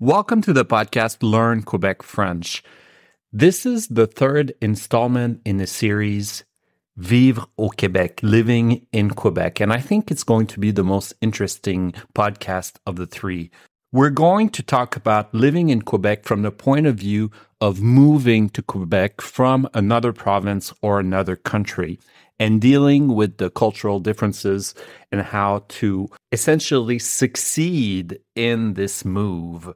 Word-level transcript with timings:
Welcome 0.00 0.42
to 0.42 0.52
the 0.52 0.64
podcast 0.64 1.24
Learn 1.24 1.64
Quebec 1.64 2.04
French. 2.04 2.62
This 3.32 3.66
is 3.66 3.88
the 3.88 4.06
third 4.06 4.54
installment 4.60 5.40
in 5.44 5.56
the 5.56 5.66
series 5.66 6.44
Vivre 6.96 7.46
au 7.58 7.70
Québec, 7.70 8.20
Living 8.22 8.86
in 8.92 9.10
Quebec. 9.10 9.58
And 9.58 9.72
I 9.72 9.80
think 9.80 10.12
it's 10.12 10.22
going 10.22 10.46
to 10.46 10.60
be 10.60 10.70
the 10.70 10.84
most 10.84 11.14
interesting 11.20 11.94
podcast 12.14 12.76
of 12.86 12.94
the 12.94 13.08
three. 13.08 13.50
We're 13.90 14.10
going 14.10 14.50
to 14.50 14.62
talk 14.62 14.94
about 14.94 15.34
living 15.34 15.68
in 15.68 15.82
Quebec 15.82 16.22
from 16.22 16.42
the 16.42 16.52
point 16.52 16.86
of 16.86 16.94
view 16.94 17.32
of 17.60 17.82
moving 17.82 18.50
to 18.50 18.62
Quebec 18.62 19.20
from 19.20 19.68
another 19.74 20.12
province 20.12 20.72
or 20.80 21.00
another 21.00 21.34
country 21.34 21.98
and 22.38 22.60
dealing 22.60 23.14
with 23.14 23.38
the 23.38 23.48
cultural 23.50 24.00
differences 24.00 24.74
and 25.10 25.22
how 25.22 25.64
to 25.68 26.08
essentially 26.32 26.98
succeed 26.98 28.18
in 28.36 28.74
this 28.74 29.02
move. 29.04 29.72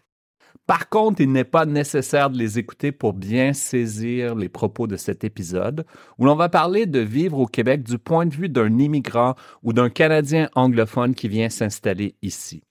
Par 0.67 0.89
contre, 0.89 1.21
il 1.21 1.31
n'est 1.31 1.45
pas 1.45 1.67
nécessaire 1.67 2.31
de 2.31 2.39
les 2.39 2.59
écouter 2.59 2.91
pour 2.91 3.13
bien 3.13 3.53
saisir 3.53 4.35
les 4.35 4.49
propos 4.49 4.87
de 4.87 4.97
cet 4.97 5.25
épisode, 5.25 5.85
où 6.19 6.25
l'on 6.25 6.37
va 6.37 6.49
parler 6.49 6.87
de 6.87 7.01
vivre 7.01 7.39
au 7.39 7.47
Québec 7.47 7.83
du 7.83 7.99
point 7.99 8.25
de 8.25 8.35
vue 8.35 8.49
d'un 8.49 8.79
immigrant 8.79 9.35
ou 9.63 9.73
d'un 9.73 9.91
Canadien 9.91 10.49
anglophone 10.55 11.15
qui 11.15 11.29
vient 11.29 11.51
s'installer 11.51 12.17
ici. 12.23 12.63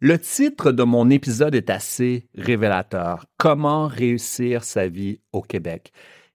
Le 0.00 0.18
titre 0.18 0.72
de 0.72 0.82
mon 0.82 1.10
épisode 1.10 1.54
est 1.54 1.70
assez 1.70 2.26
révélateur. 2.34 3.26
Comment 3.36 3.86
réussir 3.86 4.64
sa 4.64 4.88
vie 4.88 5.20
au 5.32 5.42
Québec? 5.42 5.92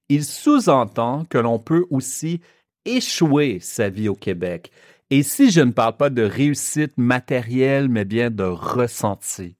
il 0.09 0.23
sous-entend 0.23 1.25
que 1.25 1.37
l'on 1.37 1.59
peut 1.59 1.85
aussi 1.89 2.41
échouer 2.85 3.59
sa 3.59 3.89
vie 3.89 4.09
au 4.09 4.15
Québec. 4.15 4.71
Et 5.09 5.23
si 5.23 5.51
je 5.51 5.61
ne 5.61 5.71
parle 5.71 5.97
pas 5.97 6.09
de 6.09 6.23
réussite 6.23 6.97
matérielle, 6.97 7.89
mais 7.89 8.05
bien 8.05 8.29
de 8.29 8.43
ressenti. 8.43 9.56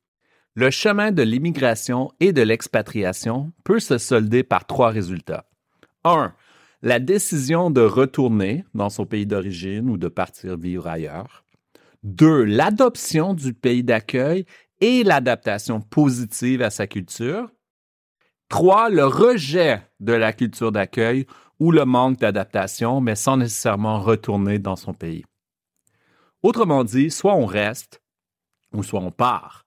Le 0.58 0.72
chemin 0.72 1.12
de 1.12 1.22
l'immigration 1.22 2.12
et 2.20 2.34
de 2.34 2.42
l'expatriation 2.42 3.54
peut 3.64 3.80
se 3.80 4.00
solder 4.00 4.42
par 4.42 4.66
trois 4.66 4.90
résultats. 4.90 5.46
1. 6.04 6.34
La 6.82 6.98
décision 6.98 7.70
de 7.70 7.82
retourner 7.82 8.66
dans 8.74 8.90
son 8.90 9.06
pays 9.06 9.28
d'origine 9.28 9.88
ou 9.88 9.98
de 9.98 10.08
partir 10.08 10.58
vivre 10.58 10.88
ailleurs. 10.88 11.46
2. 12.02 12.44
L'adoption 12.44 13.36
du 13.36 13.54
pays 13.54 13.84
d'accueil 13.84 14.48
et 14.82 15.04
l'adaptation 15.04 15.80
positive 15.80 16.64
à 16.64 16.72
sa 16.72 16.88
culture. 16.88 17.52
Trois, 18.50 18.90
le 18.90 19.06
rejet 19.06 19.84
de 20.00 20.14
la 20.14 20.34
culture 20.34 20.72
d'accueil 20.72 21.28
ou 21.60 21.72
le 21.72 21.86
manque 21.86 22.18
d'adaptation, 22.18 23.00
mais 23.00 23.14
sans 23.14 23.38
nécessairement 23.38 24.02
retourner 24.02 24.58
dans 24.58 24.76
son 24.76 24.96
pays. 24.96 25.24
Autrement 26.42 26.84
dit, 26.84 27.12
soit 27.12 27.36
on 27.36 27.46
reste 27.46 28.02
ou 28.74 28.82
soit 28.82 29.02
on 29.02 29.12
part. 29.12 29.67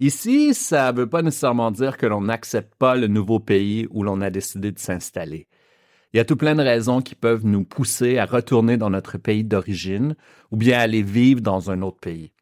Ici, 0.00 0.54
ça 0.54 0.90
ne 0.90 0.96
veut 0.96 1.08
pas 1.08 1.20
nécessairement 1.20 1.70
dire 1.70 1.98
que 1.98 2.06
l'on 2.06 2.22
n'accepte 2.22 2.74
pas 2.76 2.96
le 2.96 3.06
nouveau 3.06 3.38
pays 3.38 3.86
où 3.90 4.02
l'on 4.02 4.22
a 4.22 4.30
décidé 4.30 4.72
de 4.72 4.78
s'installer. 4.78 5.46
Il 6.12 6.16
y 6.16 6.20
a 6.20 6.24
tout 6.24 6.36
plein 6.36 6.54
de 6.54 6.62
raisons 6.62 7.02
qui 7.02 7.14
peuvent 7.14 7.44
nous 7.44 7.64
pousser 7.64 8.16
à 8.16 8.24
retourner 8.24 8.78
dans 8.78 8.88
notre 8.88 9.18
pays 9.18 9.44
d'origine 9.44 10.16
ou 10.50 10.56
bien 10.56 10.78
aller 10.78 11.02
vivre 11.02 11.42
dans 11.42 11.70
un 11.70 11.82
autre 11.82 12.00
pays. 12.00 12.32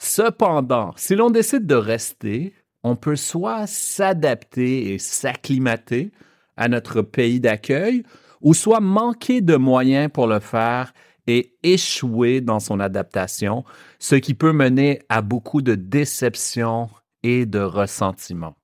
Cependant, 0.00 0.92
si 0.96 1.14
l'on 1.14 1.30
décide 1.30 1.64
de 1.66 1.76
rester, 1.76 2.52
on 2.82 2.96
peut 2.96 3.16
soit 3.16 3.66
s'adapter 3.68 4.92
et 4.92 4.98
s'acclimater 4.98 6.10
à 6.56 6.68
notre 6.68 7.02
pays 7.02 7.40
d'accueil, 7.40 8.02
ou 8.40 8.52
soit 8.52 8.80
manquer 8.80 9.40
de 9.40 9.56
moyens 9.56 10.10
pour 10.12 10.26
le 10.26 10.40
faire 10.40 10.92
et 11.26 11.54
échouer 11.62 12.40
dans 12.40 12.60
son 12.60 12.80
adaptation, 12.80 13.64
ce 13.98 14.14
qui 14.14 14.34
peut 14.34 14.52
mener 14.52 15.00
à 15.08 15.22
beaucoup 15.22 15.62
de 15.62 15.74
déception 15.74 16.88
et 17.22 17.46
de 17.46 17.60
ressentiment. 17.60 18.56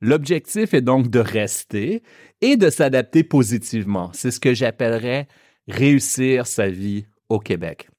L'objectif 0.00 0.72
est 0.72 0.80
donc 0.80 1.08
de 1.08 1.18
rester 1.18 2.02
et 2.40 2.56
de 2.56 2.70
s'adapter 2.70 3.22
positivement. 3.22 4.10
C'est 4.14 4.30
ce 4.30 4.40
que 4.40 4.54
j'appellerais 4.54 5.28
réussir 5.68 6.46
sa 6.46 6.68
vie 6.68 7.06
au 7.28 7.38
Québec. 7.38 7.90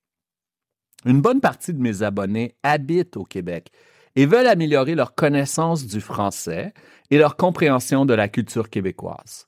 Une 1.06 1.22
bonne 1.22 1.42
partie 1.42 1.74
de 1.74 1.82
mes 1.82 2.04
abonnés 2.04 2.56
habitent 2.64 3.18
au 3.18 3.24
Québec 3.24 3.72
et 4.16 4.26
veulent 4.26 4.48
améliorer 4.48 4.96
leur 4.96 5.16
connaissance 5.16 5.86
du 5.86 6.02
français 6.02 6.74
et 7.10 7.18
leur 7.18 7.38
compréhension 7.38 8.06
de 8.06 8.14
la 8.14 8.28
culture 8.28 8.70
québécoise. 8.70 9.48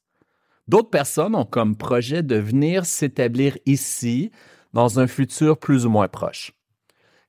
D'autres 0.68 0.90
personnes 0.90 1.36
ont 1.36 1.46
comme 1.46 1.76
projet 1.76 2.24
de 2.24 2.38
venir 2.38 2.86
s'établir 2.86 3.58
ici 3.66 4.32
dans 4.74 5.00
un 5.00 5.08
futur 5.08 5.58
plus 5.58 5.86
ou 5.86 5.90
moins 5.90 6.08
proche. 6.08 6.54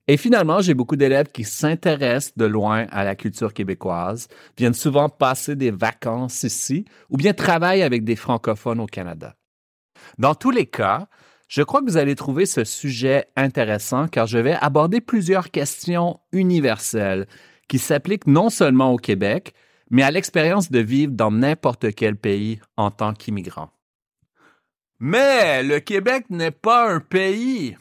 Et 0.07 0.17
finalement, 0.19 0.61
j'ai 0.61 0.75
beaucoup 0.75 0.97
d'élèves 0.97 1.31
qui 1.33 1.45
s'intéressent 1.45 2.37
de 2.37 2.45
loin 2.45 2.87
à 2.91 3.05
la 3.05 3.17
culture 3.17 3.55
québécoise, 3.55 4.29
viennent 4.59 4.75
souvent 4.75 5.09
passer 5.09 5.57
des 5.57 5.71
vacances 5.71 6.43
ici 6.43 6.85
ou 7.09 7.17
bien 7.17 7.33
travaillent 7.33 7.83
avec 7.83 8.05
des 8.05 8.17
francophones 8.17 8.81
au 8.81 8.87
Canada. 8.87 9.35
Dans 10.19 10.35
tous 10.35 10.51
les 10.51 10.67
cas, 10.67 11.09
je 11.49 11.63
crois 11.63 11.81
que 11.81 11.87
vous 11.87 11.97
allez 11.97 12.17
trouver 12.17 12.45
ce 12.45 12.65
sujet 12.65 13.27
intéressant 13.37 14.09
car 14.09 14.27
je 14.27 14.39
vais 14.39 14.57
aborder 14.61 15.01
plusieurs 15.01 15.51
questions 15.51 16.21
universelles 16.33 17.27
qui 17.69 17.79
s'appliquent 17.79 18.27
non 18.27 18.51
seulement 18.51 18.93
au 18.93 18.99
Québec, 18.99 19.55
mais 19.91 20.03
à 20.03 20.11
l'expérience 20.11 20.71
de 20.71 20.81
vivre 20.81 21.13
dans 21.13 21.31
n'importe 21.31 21.95
quel 21.95 22.17
pays 22.17 22.61
en 22.77 22.91
tant 22.91 23.15
qu'immigrant. 23.15 23.71
Mais 25.01 25.63
le 25.63 25.81
Québec 25.81 26.27
n'est 26.31 26.51
pas 26.51 26.93
un 26.93 27.01
pays. 27.01 27.77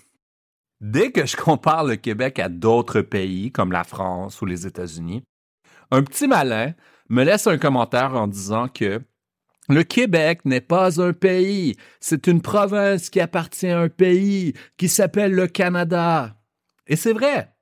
Dès 0.83 1.13
que 1.13 1.25
je 1.25 1.37
compare 1.37 1.85
le 1.85 1.95
Québec 1.95 2.39
à 2.39 2.49
d'autres 2.49 2.99
pays 2.99 3.53
comme 3.53 3.71
la 3.71 3.85
France 3.85 4.41
ou 4.41 4.45
les 4.45 4.67
États-Unis, 4.67 5.23
un 5.91 6.03
petit 6.03 6.27
malin 6.27 6.73
me 7.07 7.23
laisse 7.23 7.47
un 7.47 7.57
commentaire 7.57 8.15
en 8.15 8.27
disant 8.27 8.67
que 8.67 9.01
le 9.69 9.83
Québec 9.83 10.41
n'est 10.43 10.59
pas 10.59 11.01
un 11.01 11.13
pays, 11.13 11.77
c'est 12.01 12.27
une 12.27 12.41
province 12.41 13.09
qui 13.09 13.21
appartient 13.21 13.69
à 13.69 13.79
un 13.79 13.87
pays 13.87 14.55
qui 14.75 14.89
s'appelle 14.89 15.31
le 15.31 15.47
Canada. 15.47 16.35
Et 16.85 16.97
c'est 16.97 17.13
vrai. 17.13 17.55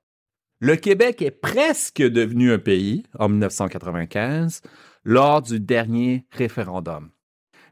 Le 0.58 0.74
Québec 0.74 1.22
est 1.22 1.30
presque 1.30 2.02
devenu 2.02 2.52
un 2.52 2.58
pays 2.58 3.04
en 3.20 3.28
1995 3.28 4.62
lors 5.04 5.42
du 5.42 5.60
dernier 5.60 6.26
référendum. 6.32 7.12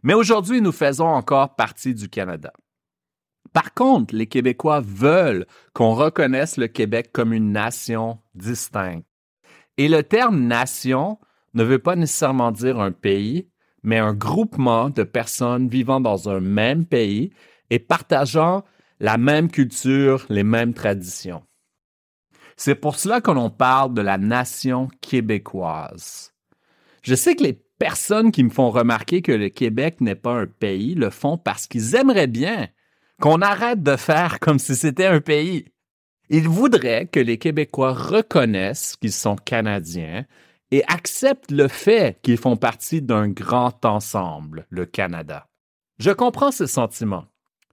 Mais 0.04 0.14
aujourd'hui, 0.14 0.60
nous 0.60 0.70
faisons 0.70 1.08
encore 1.08 1.56
partie 1.56 1.92
du 1.92 2.08
Canada. 2.08 2.52
Par 3.52 3.74
contre, 3.74 4.14
les 4.14 4.26
Québécois 4.26 4.80
veulent 4.80 5.46
qu'on 5.72 5.94
reconnaisse 5.94 6.56
le 6.56 6.68
Québec 6.68 7.10
comme 7.12 7.32
une 7.32 7.52
nation 7.52 8.18
distincte. 8.34 9.06
Et 9.76 9.88
le 9.88 10.02
terme 10.02 10.46
nation 10.46 11.18
ne 11.54 11.64
veut 11.64 11.78
pas 11.78 11.96
nécessairement 11.96 12.52
dire 12.52 12.78
un 12.78 12.92
pays, 12.92 13.48
mais 13.82 13.98
un 13.98 14.14
groupement 14.14 14.90
de 14.90 15.02
personnes 15.02 15.68
vivant 15.68 16.00
dans 16.00 16.28
un 16.28 16.40
même 16.40 16.86
pays 16.86 17.32
et 17.70 17.78
partageant 17.78 18.64
la 19.00 19.16
même 19.16 19.50
culture, 19.50 20.26
les 20.28 20.44
mêmes 20.44 20.74
traditions. 20.74 21.42
C'est 22.56 22.74
pour 22.74 22.96
cela 22.96 23.22
que 23.22 23.30
l'on 23.30 23.48
parle 23.48 23.94
de 23.94 24.02
la 24.02 24.18
nation 24.18 24.88
québécoise. 25.00 26.34
Je 27.02 27.14
sais 27.14 27.34
que 27.34 27.42
les 27.42 27.54
personnes 27.54 28.30
qui 28.30 28.44
me 28.44 28.50
font 28.50 28.70
remarquer 28.70 29.22
que 29.22 29.32
le 29.32 29.48
Québec 29.48 30.02
n'est 30.02 30.14
pas 30.14 30.34
un 30.34 30.46
pays 30.46 30.94
le 30.94 31.08
font 31.08 31.38
parce 31.38 31.66
qu'ils 31.66 31.94
aimeraient 31.94 32.26
bien 32.26 32.68
qu'on 33.20 33.42
arrête 33.42 33.82
de 33.82 33.96
faire 33.96 34.40
comme 34.40 34.58
si 34.58 34.74
c'était 34.74 35.06
un 35.06 35.20
pays. 35.20 35.66
Ils 36.30 36.48
voudraient 36.48 37.06
que 37.06 37.20
les 37.20 37.38
Québécois 37.38 37.92
reconnaissent 37.92 38.96
qu'ils 38.96 39.12
sont 39.12 39.36
Canadiens 39.36 40.24
et 40.70 40.84
acceptent 40.86 41.50
le 41.50 41.68
fait 41.68 42.18
qu'ils 42.22 42.38
font 42.38 42.56
partie 42.56 43.02
d'un 43.02 43.28
grand 43.28 43.84
ensemble, 43.84 44.66
le 44.70 44.86
Canada. 44.86 45.48
Je 45.98 46.10
comprends 46.10 46.52
ce 46.52 46.66
sentiment, 46.66 47.26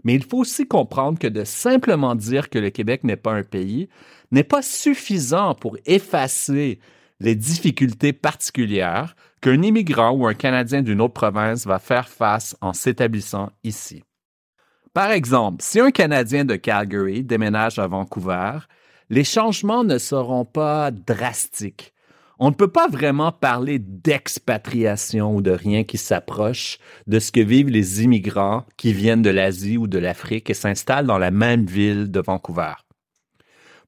mais 0.04 0.16
il 0.16 0.24
faut 0.24 0.40
aussi 0.40 0.68
comprendre 0.68 1.20
que 1.20 1.28
de 1.28 1.44
simplement 1.44 2.16
dire 2.16 2.50
que 2.50 2.60
le 2.60 2.70
Québec 2.70 3.04
n'est 3.04 3.16
pas 3.16 3.34
un 3.34 3.44
pays 3.44 3.88
n'est 4.32 4.44
pas 4.44 4.62
suffisant 4.62 5.56
pour 5.56 5.78
effacer 5.86 6.80
les 7.20 7.36
difficultés 7.36 8.14
particulières 8.14 9.16
qu'un 9.42 9.62
immigrant 9.62 10.12
ou 10.12 10.28
un 10.28 10.34
Canadien 10.34 10.82
d'une 10.82 11.00
autre 11.02 11.14
province 11.14 11.66
va 11.66 11.80
faire 11.80 12.10
face 12.10 12.58
en 12.60 12.74
s'établissant 12.74 13.52
ici. 13.64 14.04
Par 14.98 15.12
exemple, 15.12 15.58
si 15.62 15.80
un 15.80 15.92
Canadien 15.92 16.44
de 16.44 16.56
Calgary 16.56 17.24
déménage 17.24 17.78
à 17.78 17.86
Vancouver, 17.86 18.58
les 19.12 19.24
changements 19.24 19.84
ne 19.84 20.00
seront 20.00 20.44
pas 20.44 20.90
drastiques. 20.90 21.94
On 22.40 22.50
ne 22.50 22.56
peut 22.56 22.72
pas 22.72 22.88
vraiment 22.88 23.32
parler 23.32 23.78
d'expatriation 23.78 25.36
ou 25.36 25.44
de 25.44 25.52
rien 25.52 25.84
qui 25.84 26.00
s'approche 26.00 26.80
de 27.06 27.20
ce 27.20 27.32
que 27.32 27.42
vivent 27.42 27.70
les 27.70 28.02
immigrants 28.02 28.66
qui 28.76 28.92
viennent 28.92 29.22
de 29.22 29.30
l'Asie 29.30 29.78
ou 29.78 29.86
de 29.86 30.00
l'Afrique 30.00 30.50
et 30.50 30.56
s'installent 30.56 31.06
dans 31.06 31.20
la 31.20 31.30
même 31.30 31.68
ville 31.68 32.10
de 32.10 32.20
Vancouver. 32.20 32.74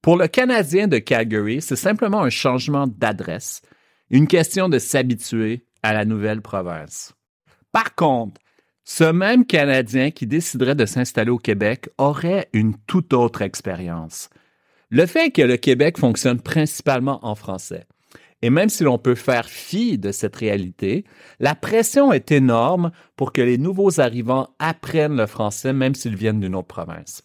Pour 0.04 0.16
le 0.16 0.28
Canadien 0.28 0.88
de 0.88 1.00
Calgary, 1.00 1.60
c'est 1.60 1.76
simplement 1.76 2.22
un 2.22 2.30
changement 2.30 2.86
d'adresse, 2.86 3.64
une 4.12 4.28
question 4.28 4.70
de 4.70 4.78
s'habituer 4.78 5.66
à 5.82 5.92
la 5.92 6.06
nouvelle 6.06 6.44
province. 6.44 7.16
Par 7.72 7.96
contre, 7.96 8.40
ce 8.90 9.04
même 9.04 9.46
Canadien 9.46 10.10
qui 10.10 10.26
déciderait 10.26 10.74
de 10.74 10.88
s'installer 10.88 11.30
au 11.30 11.38
Québec 11.38 11.90
aurait 12.00 12.50
une 12.54 12.74
toute 12.88 13.14
autre 13.14 13.44
expérience. 13.44 14.32
Le 14.90 15.06
fait 15.06 15.30
que 15.30 15.44
le 15.44 15.58
Québec 15.58 16.00
fonctionne 16.00 16.42
principalement 16.42 17.24
en 17.24 17.36
français, 17.36 17.86
et 18.42 18.50
même 18.50 18.70
si 18.70 18.84
l'on 18.84 18.98
peut 18.98 19.14
faire 19.14 19.48
fi 19.48 20.00
de 20.00 20.12
cette 20.12 20.36
réalité, 20.36 21.06
la 21.40 21.54
pression 21.54 22.12
est 22.12 22.32
énorme 22.32 22.90
pour 23.16 23.32
que 23.32 23.42
les 23.42 23.60
nouveaux 23.60 24.00
arrivants 24.00 24.50
apprennent 24.58 25.16
le 25.16 25.28
français 25.28 25.72
même 25.72 25.94
s'ils 25.94 26.16
viennent 26.16 26.40
d'une 26.40 26.56
autre 26.56 26.68
province. 26.68 27.22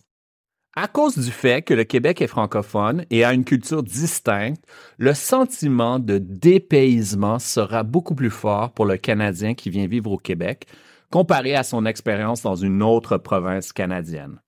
À 0.76 0.86
cause 0.86 1.16
du 1.16 1.30
fait 1.30 1.62
que 1.62 1.72
le 1.72 1.84
Québec 1.84 2.20
est 2.20 2.26
francophone 2.26 3.06
et 3.08 3.24
a 3.24 3.32
une 3.32 3.44
culture 3.44 3.82
distincte, 3.82 4.62
le 4.98 5.14
sentiment 5.14 5.98
de 5.98 6.18
dépaysement 6.18 7.38
sera 7.38 7.84
beaucoup 7.84 8.14
plus 8.14 8.30
fort 8.30 8.72
pour 8.72 8.84
le 8.84 8.98
Canadien 8.98 9.54
qui 9.54 9.70
vient 9.70 9.86
vivre 9.86 10.10
au 10.10 10.18
Québec 10.18 10.66
comparé 11.14 11.54
à 11.54 11.62
son 11.62 11.86
expérience 11.86 12.42
dans 12.42 12.56
une 12.56 12.82
autre 12.82 13.18
province 13.18 13.72
canadienne. 13.72 14.40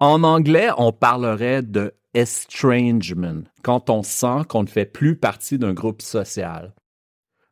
En 0.00 0.22
anglais, 0.22 0.70
on 0.78 0.90
parlerait 0.90 1.60
de 1.60 1.92
estrangement, 2.14 3.42
quand 3.62 3.90
on 3.90 4.02
sent 4.02 4.46
qu'on 4.48 4.62
ne 4.62 4.68
fait 4.68 4.86
plus 4.86 5.16
partie 5.16 5.58
d'un 5.58 5.74
groupe 5.74 6.00
social. 6.00 6.72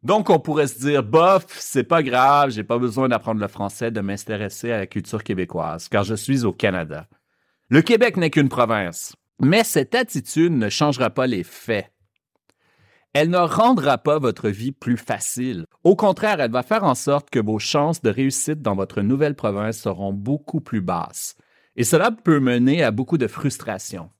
Donc, 0.03 0.31
on 0.31 0.39
pourrait 0.39 0.69
se 0.69 0.79
dire, 0.79 1.03
bof, 1.03 1.45
c'est 1.51 1.85
pas 1.85 2.03
grave, 2.03 2.49
j'ai 2.49 2.65
pas 2.65 2.79
besoin 2.79 3.11
d'apprendre 3.11 3.43
le 3.43 3.49
français, 3.49 3.91
de 3.91 4.01
m'intéresser 4.01 4.73
à 4.73 4.79
la 4.79 4.87
culture 4.87 5.23
québécoise, 5.23 5.91
car 5.91 6.05
je 6.05 6.15
suis 6.15 6.47
au 6.47 6.53
Canada. 6.55 7.09
Le 7.69 7.83
Québec 7.83 8.17
n'est 8.17 8.31
qu'une 8.31 8.49
province, 8.49 9.15
mais 9.39 9.65
cette 9.65 9.95
attitude 9.95 10.55
ne 10.55 10.71
changera 10.71 11.11
pas 11.11 11.27
les 11.27 11.45
faits. 11.45 11.93
Elle 13.13 13.31
ne 13.31 13.39
rendra 13.39 13.99
pas 13.99 14.19
votre 14.19 14.49
vie 14.49 14.73
plus 14.73 14.97
facile. 14.97 15.65
Au 15.83 15.97
contraire, 15.97 16.41
elle 16.41 16.53
va 16.53 16.63
faire 16.63 16.85
en 16.85 16.95
sorte 16.95 17.31
que 17.31 17.41
vos 17.41 17.59
chances 17.59 18.03
de 18.03 18.11
réussite 18.11 18.63
dans 18.63 18.77
votre 18.77 19.03
nouvelle 19.03 19.35
province 19.35 19.79
seront 19.79 20.13
beaucoup 20.13 20.61
plus 20.61 20.81
basses. 20.81 21.35
Et 21.77 21.85
cela 21.85 22.11
peut 22.11 22.41
mener 22.41 22.85
à 22.85 22.91
beaucoup 22.91 23.19
de 23.19 23.27
frustration. 23.27 24.11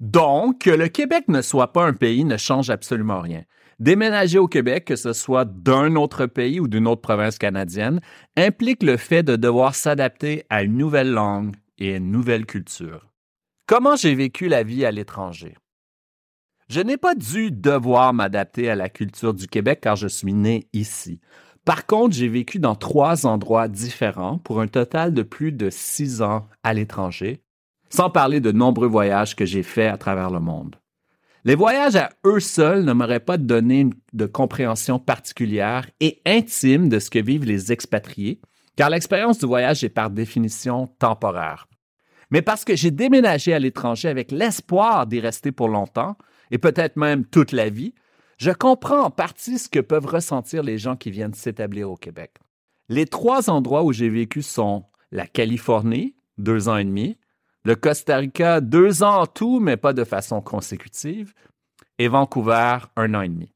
Donc, 0.00 0.60
que 0.60 0.70
le 0.70 0.88
Québec 0.88 1.24
ne 1.28 1.42
soit 1.42 1.72
pas 1.72 1.84
un 1.84 1.92
pays 1.92 2.24
ne 2.24 2.36
change 2.36 2.70
absolument 2.70 3.20
rien. 3.20 3.42
Déménager 3.80 4.38
au 4.38 4.48
Québec, 4.48 4.84
que 4.84 4.96
ce 4.96 5.12
soit 5.12 5.44
d'un 5.44 5.96
autre 5.96 6.26
pays 6.26 6.60
ou 6.60 6.68
d'une 6.68 6.86
autre 6.86 7.00
province 7.00 7.38
canadienne, 7.38 8.00
implique 8.36 8.82
le 8.82 8.96
fait 8.96 9.22
de 9.22 9.36
devoir 9.36 9.74
s'adapter 9.74 10.44
à 10.50 10.62
une 10.62 10.76
nouvelle 10.76 11.10
langue, 11.12 11.54
et 11.78 11.96
une 11.96 12.10
nouvelle 12.10 12.46
culture. 12.46 13.08
Comment 13.66 13.96
j'ai 13.96 14.14
vécu 14.14 14.48
la 14.48 14.62
vie 14.62 14.84
à 14.84 14.90
l'étranger? 14.90 15.56
Je 16.68 16.80
n'ai 16.80 16.98
pas 16.98 17.14
dû 17.14 17.50
devoir 17.50 18.12
m'adapter 18.12 18.68
à 18.68 18.74
la 18.74 18.90
culture 18.90 19.32
du 19.32 19.46
Québec 19.46 19.80
car 19.80 19.96
je 19.96 20.06
suis 20.06 20.34
né 20.34 20.68
ici. 20.74 21.18
Par 21.64 21.86
contre, 21.86 22.14
j'ai 22.14 22.28
vécu 22.28 22.58
dans 22.58 22.74
trois 22.74 23.24
endroits 23.26 23.68
différents 23.68 24.36
pour 24.36 24.60
un 24.60 24.68
total 24.68 25.14
de 25.14 25.22
plus 25.22 25.50
de 25.50 25.70
six 25.70 26.20
ans 26.20 26.46
à 26.62 26.74
l'étranger, 26.74 27.42
sans 27.88 28.10
parler 28.10 28.40
de 28.40 28.52
nombreux 28.52 28.86
voyages 28.86 29.34
que 29.34 29.46
j'ai 29.46 29.62
faits 29.62 29.90
à 29.90 29.96
travers 29.96 30.30
le 30.30 30.40
monde. 30.40 30.76
Les 31.44 31.54
voyages 31.54 31.96
à 31.96 32.10
eux 32.26 32.40
seuls 32.40 32.84
ne 32.84 32.92
m'auraient 32.92 33.20
pas 33.20 33.38
donné 33.38 33.88
de 34.12 34.26
compréhension 34.26 34.98
particulière 34.98 35.88
et 36.00 36.20
intime 36.26 36.90
de 36.90 36.98
ce 36.98 37.08
que 37.08 37.18
vivent 37.18 37.46
les 37.46 37.72
expatriés, 37.72 38.42
car 38.76 38.90
l'expérience 38.90 39.38
du 39.38 39.46
voyage 39.46 39.84
est 39.84 39.88
par 39.88 40.10
définition 40.10 40.86
temporaire. 40.98 41.66
Mais 42.30 42.42
parce 42.42 42.66
que 42.66 42.76
j'ai 42.76 42.90
déménagé 42.90 43.54
à 43.54 43.58
l'étranger 43.58 44.08
avec 44.08 44.32
l'espoir 44.32 45.06
d'y 45.06 45.20
rester 45.20 45.50
pour 45.50 45.68
longtemps, 45.68 46.18
et 46.50 46.58
peut-être 46.58 46.96
même 46.96 47.24
toute 47.24 47.52
la 47.52 47.68
vie, 47.68 47.94
je 48.38 48.50
comprends 48.50 49.02
en 49.02 49.10
partie 49.10 49.58
ce 49.58 49.68
que 49.68 49.80
peuvent 49.80 50.06
ressentir 50.06 50.62
les 50.62 50.78
gens 50.78 50.96
qui 50.96 51.10
viennent 51.10 51.34
s'établir 51.34 51.90
au 51.90 51.96
Québec. 51.96 52.36
Les 52.88 53.06
trois 53.06 53.50
endroits 53.50 53.82
où 53.82 53.92
j'ai 53.92 54.08
vécu 54.08 54.42
sont 54.42 54.84
la 55.10 55.26
Californie, 55.26 56.14
deux 56.38 56.68
ans 56.68 56.76
et 56.76 56.84
demi, 56.84 57.18
le 57.64 57.74
Costa 57.74 58.16
Rica, 58.16 58.60
deux 58.60 59.02
ans 59.02 59.22
en 59.22 59.26
tout, 59.26 59.60
mais 59.60 59.76
pas 59.76 59.92
de 59.92 60.04
façon 60.04 60.40
consécutive, 60.40 61.34
et 61.98 62.08
Vancouver, 62.08 62.78
un 62.96 63.14
an 63.14 63.22
et 63.22 63.28
demi. 63.28 63.52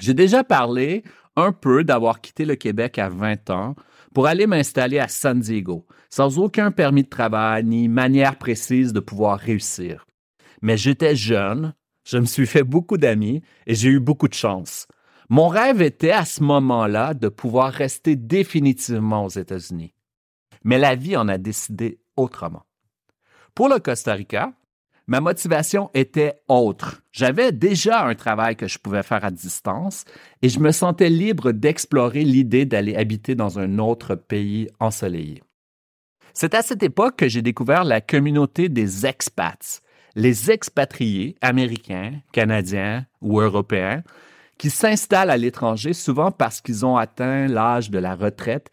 J'ai 0.00 0.14
déjà 0.14 0.44
parlé 0.44 1.04
un 1.36 1.52
peu 1.52 1.84
d'avoir 1.84 2.20
quitté 2.20 2.44
le 2.44 2.56
Québec 2.56 2.98
à 2.98 3.08
20 3.08 3.50
ans 3.50 3.76
pour 4.12 4.26
aller 4.26 4.46
m'installer 4.46 4.98
à 4.98 5.08
San 5.08 5.38
Diego, 5.38 5.86
sans 6.10 6.38
aucun 6.38 6.70
permis 6.70 7.04
de 7.04 7.08
travail 7.08 7.64
ni 7.64 7.88
manière 7.88 8.36
précise 8.36 8.92
de 8.92 9.00
pouvoir 9.00 9.38
réussir. 9.38 10.06
Mais 10.62 10.76
j'étais 10.76 11.14
jeune, 11.14 11.74
je 12.08 12.16
me 12.16 12.24
suis 12.24 12.46
fait 12.46 12.62
beaucoup 12.62 12.96
d'amis 12.96 13.42
et 13.66 13.74
j'ai 13.74 13.90
eu 13.90 14.00
beaucoup 14.00 14.28
de 14.28 14.34
chance. 14.34 14.86
Mon 15.28 15.48
rêve 15.48 15.82
était 15.82 16.10
à 16.10 16.24
ce 16.24 16.42
moment-là 16.42 17.12
de 17.12 17.28
pouvoir 17.28 17.70
rester 17.70 18.16
définitivement 18.16 19.26
aux 19.26 19.28
États-Unis. 19.28 19.92
Mais 20.64 20.78
la 20.78 20.94
vie 20.94 21.18
en 21.18 21.28
a 21.28 21.36
décidé 21.36 21.98
autrement. 22.16 22.64
Pour 23.54 23.68
le 23.68 23.78
Costa 23.78 24.14
Rica, 24.14 24.54
ma 25.06 25.20
motivation 25.20 25.90
était 25.92 26.40
autre. 26.48 27.02
J'avais 27.12 27.52
déjà 27.52 28.06
un 28.06 28.14
travail 28.14 28.56
que 28.56 28.68
je 28.68 28.78
pouvais 28.78 29.02
faire 29.02 29.24
à 29.26 29.30
distance 29.30 30.06
et 30.40 30.48
je 30.48 30.60
me 30.60 30.72
sentais 30.72 31.10
libre 31.10 31.52
d'explorer 31.52 32.24
l'idée 32.24 32.64
d'aller 32.64 32.96
habiter 32.96 33.34
dans 33.34 33.58
un 33.58 33.78
autre 33.78 34.14
pays 34.14 34.68
ensoleillé. 34.80 35.42
C'est 36.32 36.54
à 36.54 36.62
cette 36.62 36.82
époque 36.82 37.16
que 37.16 37.28
j'ai 37.28 37.42
découvert 37.42 37.84
la 37.84 38.00
communauté 38.00 38.70
des 38.70 39.04
expats, 39.04 39.82
les 40.18 40.50
expatriés 40.50 41.36
américains, 41.42 42.14
canadiens 42.32 43.06
ou 43.22 43.40
européens 43.40 44.02
qui 44.58 44.68
s'installent 44.68 45.30
à 45.30 45.36
l'étranger 45.36 45.92
souvent 45.92 46.32
parce 46.32 46.60
qu'ils 46.60 46.84
ont 46.84 46.96
atteint 46.96 47.46
l'âge 47.46 47.88
de 47.90 48.00
la 48.00 48.16
retraite 48.16 48.68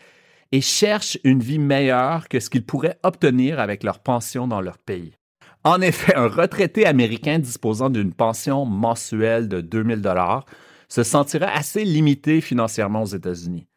et 0.52 0.62
cherchent 0.62 1.20
une 1.24 1.42
vie 1.42 1.60
meilleure 1.60 2.30
que 2.30 2.40
ce 2.40 2.50
qu'ils 2.50 2.66
pourraient 2.66 2.98
obtenir 3.04 3.60
avec 3.60 3.84
leur 3.84 4.00
pension 4.00 4.48
dans 4.48 4.60
leur 4.60 4.80
pays. 4.80 5.14
En 5.64 5.82
effet, 5.82 6.16
un 6.16 6.28
retraité 6.28 6.88
américain 6.88 7.38
disposant 7.38 7.92
d'une 7.92 8.14
pension 8.14 8.66
mensuelle 8.66 9.48
de 9.48 9.62
2000 9.62 10.02
dollars 10.02 10.46
se 10.88 11.04
sentira 11.04 11.46
assez 11.48 11.86
limité 11.86 12.42
financièrement 12.42 13.04
aux 13.04 13.14
États-Unis. 13.14 13.68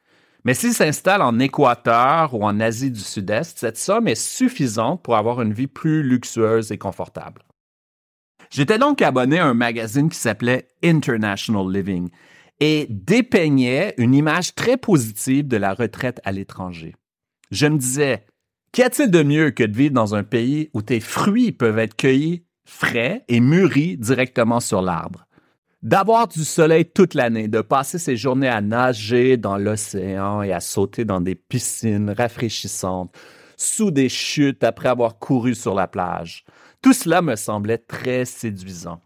Mais 0.45 0.55
s'il 0.55 0.73
s'installe 0.73 1.21
en 1.21 1.39
Équateur 1.39 2.33
ou 2.33 2.45
en 2.45 2.61
Asie 2.61 2.91
du 2.91 3.01
Sud-Est, 3.01 3.59
cette 3.59 3.77
somme 3.77 4.09
est 4.09 4.15
suffisante 4.15 5.03
pour 5.03 5.17
avoir 5.17 5.43
une 5.43 5.53
vie 5.53 5.67
plus 5.67 6.03
luxueuse 6.03 6.73
et 6.73 6.79
confortable. 6.79 7.43
J'étais 8.51 8.79
donc 8.79 9.03
abonné 9.03 9.39
à 9.39 9.47
un 9.47 9.55
magazine 9.55 10.09
qui 10.09 10.19
s'appelait 10.19 10.69
International 10.83 11.71
Living 11.71 12.09
et 12.61 12.87
dépeignait 12.91 13.95
une 13.99 14.15
image 14.15 14.55
très 14.55 14.77
positive 14.77 15.47
de 15.47 15.57
la 15.57 15.75
retraite 15.75 16.21
à 16.25 16.33
l'étranger. 16.33 16.95
Je 17.51 17.67
me 17.67 17.79
disais, 17.79 18.25
Qu'y 18.73 18.83
a-t-il 18.83 19.11
de 19.11 19.23
mieux 19.23 19.51
que 19.51 19.65
de 19.65 19.77
vivre 19.77 19.95
dans 19.95 20.15
un 20.15 20.25
pays 20.25 20.71
où 20.75 20.83
tes 20.83 21.01
fruits 21.01 21.53
peuvent 21.53 21.79
être 21.79 21.97
cueillis 21.97 22.45
frais 22.67 23.25
et 23.29 23.41
mûris 23.41 23.97
directement 23.97 24.61
sur 24.61 24.83
l'arbre? 24.83 25.25
D'avoir 25.83 26.29
du 26.29 26.45
soleil 26.45 26.85
toute 26.85 27.15
l'année, 27.15 27.49
de 27.49 27.61
passer 27.61 27.99
ses 27.99 28.17
journées 28.17 28.49
à 28.49 28.61
nager 28.61 29.37
dans 29.37 29.57
l'océan 29.57 30.43
et 30.43 30.53
à 30.53 30.61
sauter 30.61 31.05
dans 31.05 31.21
des 31.21 31.37
piscines 31.37 32.11
rafraîchissantes, 32.11 33.17
sous 33.57 33.91
des 33.91 34.09
chutes 34.09 34.65
après 34.65 34.89
avoir 34.89 35.19
couru 35.19 35.55
sur 35.55 35.75
la 35.75 35.87
plage. 35.87 36.45
Tout 36.83 36.93
cela 36.93 37.23
me 37.23 37.37
semblait 37.37 37.79
très 37.79 38.25
séduisant. 38.25 39.01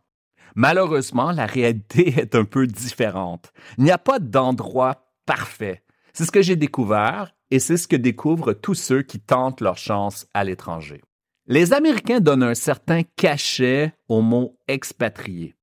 Malheureusement, 0.55 1.33
la 1.33 1.47
réalité 1.47 2.09
est 2.19 2.35
un 2.35 2.45
peu 2.45 2.67
différente. 2.67 3.52
Il 3.79 3.85
n'y 3.85 3.91
a 3.91 3.99
pas 3.99 4.19
d'endroit 4.19 5.07
parfait. 5.26 5.83
C'est 6.12 6.25
ce 6.25 6.33
que 6.33 6.43
j'ai 6.43 6.57
découvert 6.57 7.35
et 7.50 7.59
c'est 7.59 7.76
ce 7.76 7.88
que 7.88 7.97
découvrent 7.97 8.52
tous 8.52 8.75
ceux 8.75 9.02
qui 9.02 9.21
tentent 9.21 9.61
leur 9.61 9.79
chance 9.79 10.26
à 10.35 10.45
l'étranger. 10.45 11.00
Les 11.47 11.73
Américains 11.73 12.21
donnent 12.21 12.43
un 12.43 12.55
certain 12.55 13.02
cachet 13.17 13.95
au 14.09 14.21
mot 14.21 14.59
expatrié. 14.69 15.55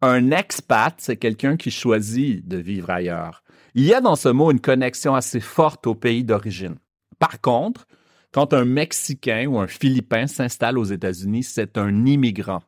Un 0.00 0.30
expat, 0.30 0.94
c'est 0.98 1.16
quelqu'un 1.16 1.56
qui 1.56 1.70
choisit 1.70 2.46
de 2.46 2.58
vivre 2.58 2.90
ailleurs. 2.90 3.42
Il 3.74 3.84
y 3.84 3.94
a 3.94 4.00
dans 4.00 4.16
ce 4.16 4.28
mot 4.28 4.50
une 4.50 4.60
connexion 4.60 5.14
assez 5.14 5.40
forte 5.40 5.86
au 5.86 5.94
pays 5.94 6.22
d'origine. 6.22 6.76
Par 7.18 7.40
contre, 7.40 7.86
quand 8.34 8.52
un 8.52 8.64
Mexicain 8.64 9.46
ou 9.46 9.60
un 9.60 9.68
Philippin 9.68 10.26
s'installe 10.26 10.76
aux 10.76 10.84
États-Unis, 10.84 11.44
c'est 11.44 11.78
un 11.78 12.04
immigrant. 12.04 12.62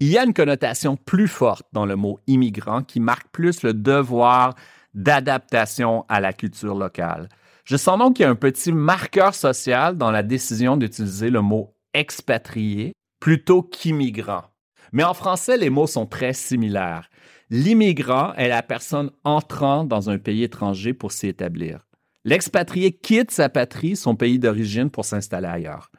Il 0.00 0.08
y 0.08 0.18
a 0.18 0.24
une 0.24 0.34
connotation 0.34 0.96
plus 0.96 1.28
forte 1.28 1.64
dans 1.72 1.86
le 1.86 1.94
mot 1.94 2.18
immigrant 2.26 2.82
qui 2.82 2.98
marque 2.98 3.28
plus 3.28 3.62
le 3.62 3.72
devoir 3.72 4.56
d'adaptation 4.94 6.04
à 6.08 6.20
la 6.20 6.32
culture 6.32 6.74
locale. 6.74 7.28
Je 7.64 7.76
sens 7.76 8.00
donc 8.00 8.16
qu'il 8.16 8.24
y 8.24 8.26
a 8.26 8.30
un 8.30 8.34
petit 8.34 8.72
marqueur 8.72 9.32
social 9.32 9.96
dans 9.96 10.10
la 10.10 10.24
décision 10.24 10.76
d'utiliser 10.76 11.30
le 11.30 11.40
mot 11.40 11.72
expatrié 11.94 12.92
plutôt 13.20 13.62
qu'immigrant. 13.62 14.42
Mais 14.90 15.04
en 15.04 15.14
français, 15.14 15.56
les 15.56 15.70
mots 15.70 15.86
sont 15.86 16.06
très 16.06 16.32
similaires. 16.32 17.08
L'immigrant 17.48 18.34
est 18.34 18.48
la 18.48 18.64
personne 18.64 19.12
entrant 19.22 19.84
dans 19.84 20.10
un 20.10 20.18
pays 20.18 20.42
étranger 20.42 20.94
pour 20.94 21.12
s'y 21.12 21.28
établir. 21.28 21.86
L'expatrié 22.24 22.92
quitte 22.92 23.30
sa 23.30 23.48
patrie, 23.48 23.96
son 23.96 24.14
pays 24.14 24.38
d'origine, 24.38 24.90
pour 24.90 25.04
s'installer 25.04 25.48
ailleurs. 25.48 25.90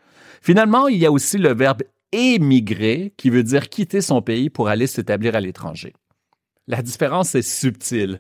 Finalement, 0.41 0.87
il 0.87 0.97
y 0.97 1.05
a 1.05 1.11
aussi 1.11 1.37
le 1.37 1.53
verbe 1.53 1.83
émigrer, 2.11 3.13
qui 3.17 3.29
veut 3.29 3.43
dire 3.43 3.69
quitter 3.69 4.01
son 4.01 4.21
pays 4.21 4.49
pour 4.49 4.69
aller 4.69 4.87
s'établir 4.87 5.35
à 5.35 5.41
l'étranger. 5.41 5.93
La 6.67 6.81
différence 6.81 7.35
est 7.35 7.41
subtile. 7.41 8.19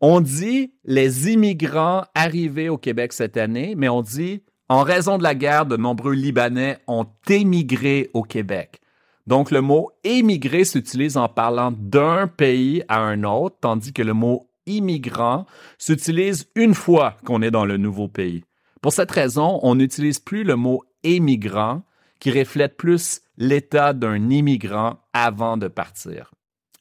On 0.00 0.20
dit 0.20 0.72
les 0.84 1.32
immigrants 1.32 2.04
arrivés 2.14 2.68
au 2.68 2.78
Québec 2.78 3.12
cette 3.12 3.36
année, 3.36 3.74
mais 3.76 3.88
on 3.88 4.02
dit 4.02 4.42
en 4.68 4.82
raison 4.82 5.16
de 5.16 5.22
la 5.22 5.36
guerre, 5.36 5.66
de 5.66 5.76
nombreux 5.76 6.14
Libanais 6.14 6.78
ont 6.88 7.06
émigré 7.28 8.10
au 8.14 8.22
Québec. 8.22 8.80
Donc 9.26 9.50
le 9.50 9.60
mot 9.60 9.90
émigrer 10.02 10.64
s'utilise 10.64 11.16
en 11.16 11.28
parlant 11.28 11.72
d'un 11.72 12.26
pays 12.26 12.82
à 12.88 12.98
un 12.98 13.22
autre, 13.22 13.56
tandis 13.60 13.92
que 13.92 14.02
le 14.02 14.12
mot 14.12 14.48
immigrant 14.66 15.46
s'utilise 15.78 16.48
une 16.54 16.74
fois 16.74 17.16
qu'on 17.24 17.42
est 17.42 17.50
dans 17.50 17.64
le 17.64 17.76
nouveau 17.76 18.08
pays. 18.08 18.44
Pour 18.82 18.92
cette 18.92 19.10
raison, 19.10 19.58
on 19.62 19.74
n'utilise 19.74 20.18
plus 20.18 20.44
le 20.44 20.56
mot 20.56 20.84
émigrant, 21.02 21.82
qui 22.20 22.30
reflète 22.30 22.76
plus 22.76 23.20
l'état 23.36 23.92
d'un 23.92 24.30
immigrant 24.30 25.00
avant 25.12 25.56
de 25.56 25.68
partir. 25.68 26.30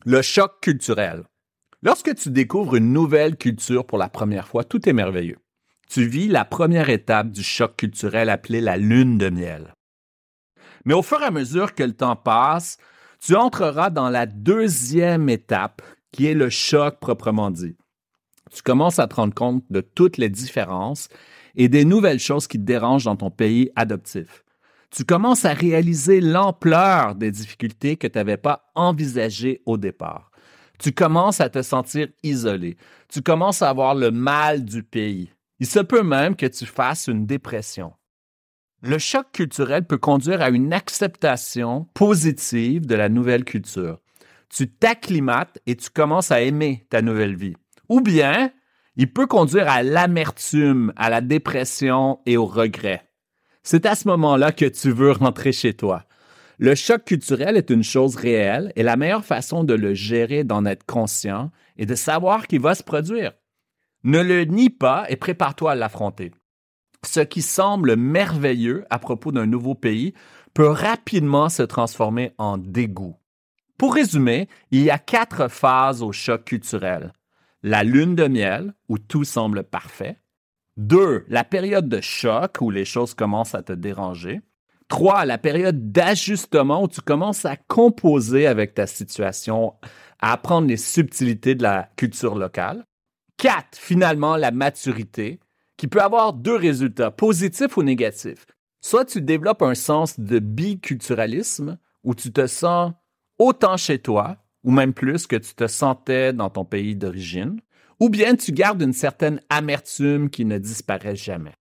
Le 0.06 0.22
choc 0.22 0.62
culturel. 0.62 1.24
Lorsque 1.82 2.16
tu 2.16 2.30
découvres 2.30 2.76
une 2.76 2.94
nouvelle 2.94 3.38
culture 3.38 3.86
pour 3.86 3.98
la 3.98 4.10
première 4.10 4.48
fois, 4.48 4.64
tout 4.64 4.88
est 4.88 4.94
merveilleux. 4.94 5.38
Tu 5.90 6.06
vis 6.06 6.28
la 6.28 6.46
première 6.46 6.90
étape 6.90 7.30
du 7.30 7.44
choc 7.44 7.76
culturel 7.76 8.30
appelé 8.30 8.62
la 8.62 8.78
lune 8.78 9.18
de 9.18 9.30
miel. 9.30 9.74
Mais 10.84 10.94
au 10.94 11.02
fur 11.02 11.22
et 11.22 11.26
à 11.26 11.32
mesure 11.32 11.76
que 11.76 11.84
le 11.84 11.94
temps 11.94 12.16
passe, 12.16 12.78
tu 13.20 13.36
entreras 13.36 13.90
dans 13.90 14.10
la 14.10 14.26
deuxième 14.26 15.30
étape 15.30 15.82
qui 16.16 16.28
est 16.28 16.34
le 16.34 16.50
choc 16.50 17.02
proprement 17.02 17.52
dit. 17.52 17.76
Tu 18.50 18.62
commences 18.62 19.00
à 19.00 19.08
te 19.08 19.16
rendre 19.16 19.34
compte 19.34 19.66
de 19.70 19.82
toutes 19.82 20.16
les 20.16 20.30
différences 20.30 21.10
et 21.56 21.68
des 21.68 21.84
nouvelles 21.84 22.22
choses 22.22 22.48
qui 22.48 22.58
te 22.58 22.64
dérangent 22.64 23.04
dans 23.04 23.18
ton 23.18 23.30
pays 23.30 23.70
adoptif. 23.76 24.46
Tu 24.92 25.04
commences 25.04 25.44
à 25.44 25.52
réaliser 25.52 26.22
l'ampleur 26.22 27.16
des 27.16 27.32
difficultés 27.32 27.98
que 27.98 28.08
tu 28.08 28.18
n'avais 28.18 28.38
pas 28.38 28.72
envisagées 28.76 29.62
au 29.66 29.76
départ. 29.76 30.32
Tu 30.80 30.94
commences 30.94 31.42
à 31.42 31.50
te 31.50 31.62
sentir 31.62 32.08
isolé. 32.24 32.78
Tu 33.10 33.22
commences 33.22 33.62
à 33.62 33.70
avoir 33.70 33.94
le 33.94 34.12
mal 34.12 34.64
du 34.64 34.84
pays. 34.84 35.34
Il 35.60 35.68
se 35.68 35.80
peut 35.80 36.04
même 36.04 36.38
que 36.38 36.46
tu 36.46 36.66
fasses 36.66 37.08
une 37.08 37.26
dépression. 37.26 37.92
Le 38.82 39.00
choc 39.00 39.34
culturel 39.34 39.86
peut 39.86 39.98
conduire 39.98 40.42
à 40.42 40.50
une 40.50 40.72
acceptation 40.72 41.90
positive 41.94 42.86
de 42.86 42.96
la 42.96 43.10
nouvelle 43.10 43.44
culture. 43.44 44.00
Tu 44.50 44.70
t'acclimates 44.70 45.60
et 45.66 45.76
tu 45.76 45.90
commences 45.90 46.32
à 46.32 46.42
aimer 46.42 46.86
ta 46.90 47.02
nouvelle 47.02 47.36
vie. 47.36 47.56
Ou 47.90 48.02
bien, 48.02 48.52
il 48.96 49.12
peut 49.12 49.28
conduire 49.28 49.70
à 49.70 49.84
l'amertume, 49.84 50.94
à 50.96 51.10
la 51.10 51.22
dépression 51.22 52.20
et 52.26 52.38
au 52.38 52.46
regret. 52.46 53.10
C'est 53.64 53.86
à 53.86 53.96
ce 53.96 54.08
moment-là 54.08 54.52
que 54.52 54.66
tu 54.66 54.92
veux 54.92 55.12
rentrer 55.12 55.52
chez 55.52 55.74
toi. 55.74 56.06
Le 56.58 56.76
choc 56.76 57.04
culturel 57.04 57.58
est 57.58 57.70
une 57.70 57.84
chose 57.84 58.16
réelle 58.16 58.72
et 58.76 58.84
la 58.84 58.96
meilleure 58.96 59.26
façon 59.26 59.64
de 59.64 59.74
le 59.74 59.94
gérer, 59.94 60.44
d'en 60.44 60.66
être 60.66 60.86
conscient 60.86 61.52
et 61.78 61.86
de 61.86 61.96
savoir 61.96 62.48
qu'il 62.48 62.62
va 62.62 62.76
se 62.76 62.84
produire. 62.84 63.34
Ne 64.04 64.22
le 64.22 64.46
nie 64.46 64.70
pas 64.70 65.06
et 65.10 65.18
prépare-toi 65.18 65.72
à 65.72 65.76
l'affronter. 65.76 66.32
Ce 67.04 67.20
qui 67.20 67.42
semble 67.42 67.96
merveilleux 67.96 68.86
à 68.90 69.00
propos 69.00 69.32
d'un 69.32 69.46
nouveau 69.46 69.76
pays 69.76 70.14
peut 70.54 70.70
rapidement 70.70 71.50
se 71.50 71.64
transformer 71.64 72.34
en 72.38 72.58
dégoût. 72.58 73.16
Pour 73.78 73.94
résumer, 73.94 74.48
il 74.72 74.82
y 74.82 74.90
a 74.90 74.98
quatre 74.98 75.50
phases 75.50 76.02
au 76.02 76.12
choc 76.12 76.46
culturel 76.46 77.12
la 77.66 77.84
lune 77.84 78.16
de 78.16 78.28
miel, 78.28 78.76
où 78.90 79.00
tout 79.00 79.24
semble 79.24 79.64
parfait. 79.64 80.20
Deux, 80.78 81.26
la 81.30 81.44
période 81.44 81.90
de 81.90 82.00
choc, 82.00 82.58
où 82.62 82.70
les 82.70 82.86
choses 82.86 83.16
commencent 83.16 83.56
à 83.56 83.64
te 83.64 83.74
déranger. 83.74 84.42
Trois, 84.88 85.26
la 85.26 85.40
période 85.40 85.92
d'ajustement, 85.92 86.84
où 86.84 86.88
tu 86.88 87.02
commences 87.02 87.44
à 87.44 87.56
composer 87.56 88.46
avec 88.46 88.76
ta 88.76 88.86
situation, 88.86 89.74
à 90.20 90.34
apprendre 90.34 90.68
les 90.68 90.78
subtilités 90.78 91.56
de 91.56 91.64
la 91.64 91.90
culture 91.96 92.36
locale. 92.36 92.86
Quatre, 93.38 93.80
finalement, 93.80 94.38
la 94.38 94.52
maturité, 94.52 95.40
qui 95.76 95.88
peut 95.88 96.04
avoir 96.04 96.34
deux 96.34 96.56
résultats, 96.56 97.10
positifs 97.10 97.78
ou 97.78 97.82
négatifs. 97.82 98.46
Soit 98.80 99.06
tu 99.06 99.22
développes 99.24 99.64
un 99.64 99.74
sens 99.74 100.20
de 100.20 100.38
biculturalisme, 100.38 101.80
où 102.04 102.14
tu 102.14 102.32
te 102.32 102.46
sens 102.46 102.94
autant 103.40 103.78
chez 103.78 104.00
toi, 104.00 104.38
ou 104.64 104.72
même 104.72 104.94
plus 104.94 105.28
que 105.28 105.36
tu 105.36 105.54
te 105.54 105.68
sentais 105.68 106.34
dans 106.34 106.50
ton 106.50 106.66
pays 106.66 106.96
d'origine, 106.96 107.60
ou 108.00 108.10
bien 108.10 108.36
tu 108.36 108.52
gardes 108.52 108.82
une 108.82 108.94
certaine 108.94 109.40
amertume 109.50 110.30
qui 110.30 110.46
ne 110.46 110.58
disparaît 110.58 111.16
jamais. 111.16 111.54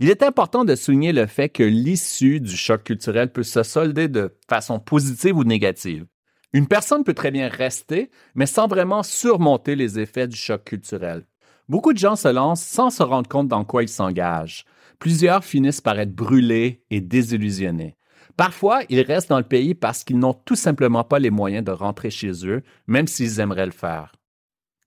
Il 0.00 0.10
est 0.10 0.22
important 0.22 0.64
de 0.64 0.76
souligner 0.76 1.12
le 1.12 1.26
fait 1.26 1.48
que 1.48 1.62
l'issue 1.62 2.40
du 2.40 2.56
choc 2.56 2.84
culturel 2.84 3.32
peut 3.32 3.42
se 3.42 3.62
solder 3.62 4.06
de 4.06 4.36
façon 4.48 4.78
positive 4.78 5.36
ou 5.36 5.44
négative. 5.44 6.06
Une 6.52 6.68
personne 6.68 7.04
peut 7.04 7.14
très 7.14 7.30
bien 7.30 7.48
rester, 7.48 8.10
mais 8.34 8.46
sans 8.46 8.68
vraiment 8.68 9.02
surmonter 9.02 9.76
les 9.76 9.98
effets 9.98 10.28
du 10.28 10.36
choc 10.36 10.64
culturel. 10.64 11.26
Beaucoup 11.68 11.92
de 11.92 11.98
gens 11.98 12.16
se 12.16 12.28
lancent 12.28 12.64
sans 12.64 12.90
se 12.90 13.02
rendre 13.02 13.28
compte 13.28 13.48
dans 13.48 13.64
quoi 13.64 13.82
ils 13.82 13.88
s'engagent. 13.88 14.64
Plusieurs 14.98 15.44
finissent 15.44 15.82
par 15.82 15.98
être 15.98 16.14
brûlés 16.14 16.84
et 16.90 17.00
désillusionnés. 17.00 17.97
Parfois, 18.38 18.82
ils 18.88 19.00
restent 19.00 19.30
dans 19.30 19.38
le 19.38 19.42
pays 19.42 19.74
parce 19.74 20.04
qu'ils 20.04 20.20
n'ont 20.20 20.32
tout 20.32 20.54
simplement 20.54 21.02
pas 21.02 21.18
les 21.18 21.28
moyens 21.28 21.64
de 21.64 21.72
rentrer 21.72 22.08
chez 22.08 22.46
eux, 22.46 22.62
même 22.86 23.08
s'ils 23.08 23.40
aimeraient 23.40 23.66
le 23.66 23.72
faire. 23.72 24.12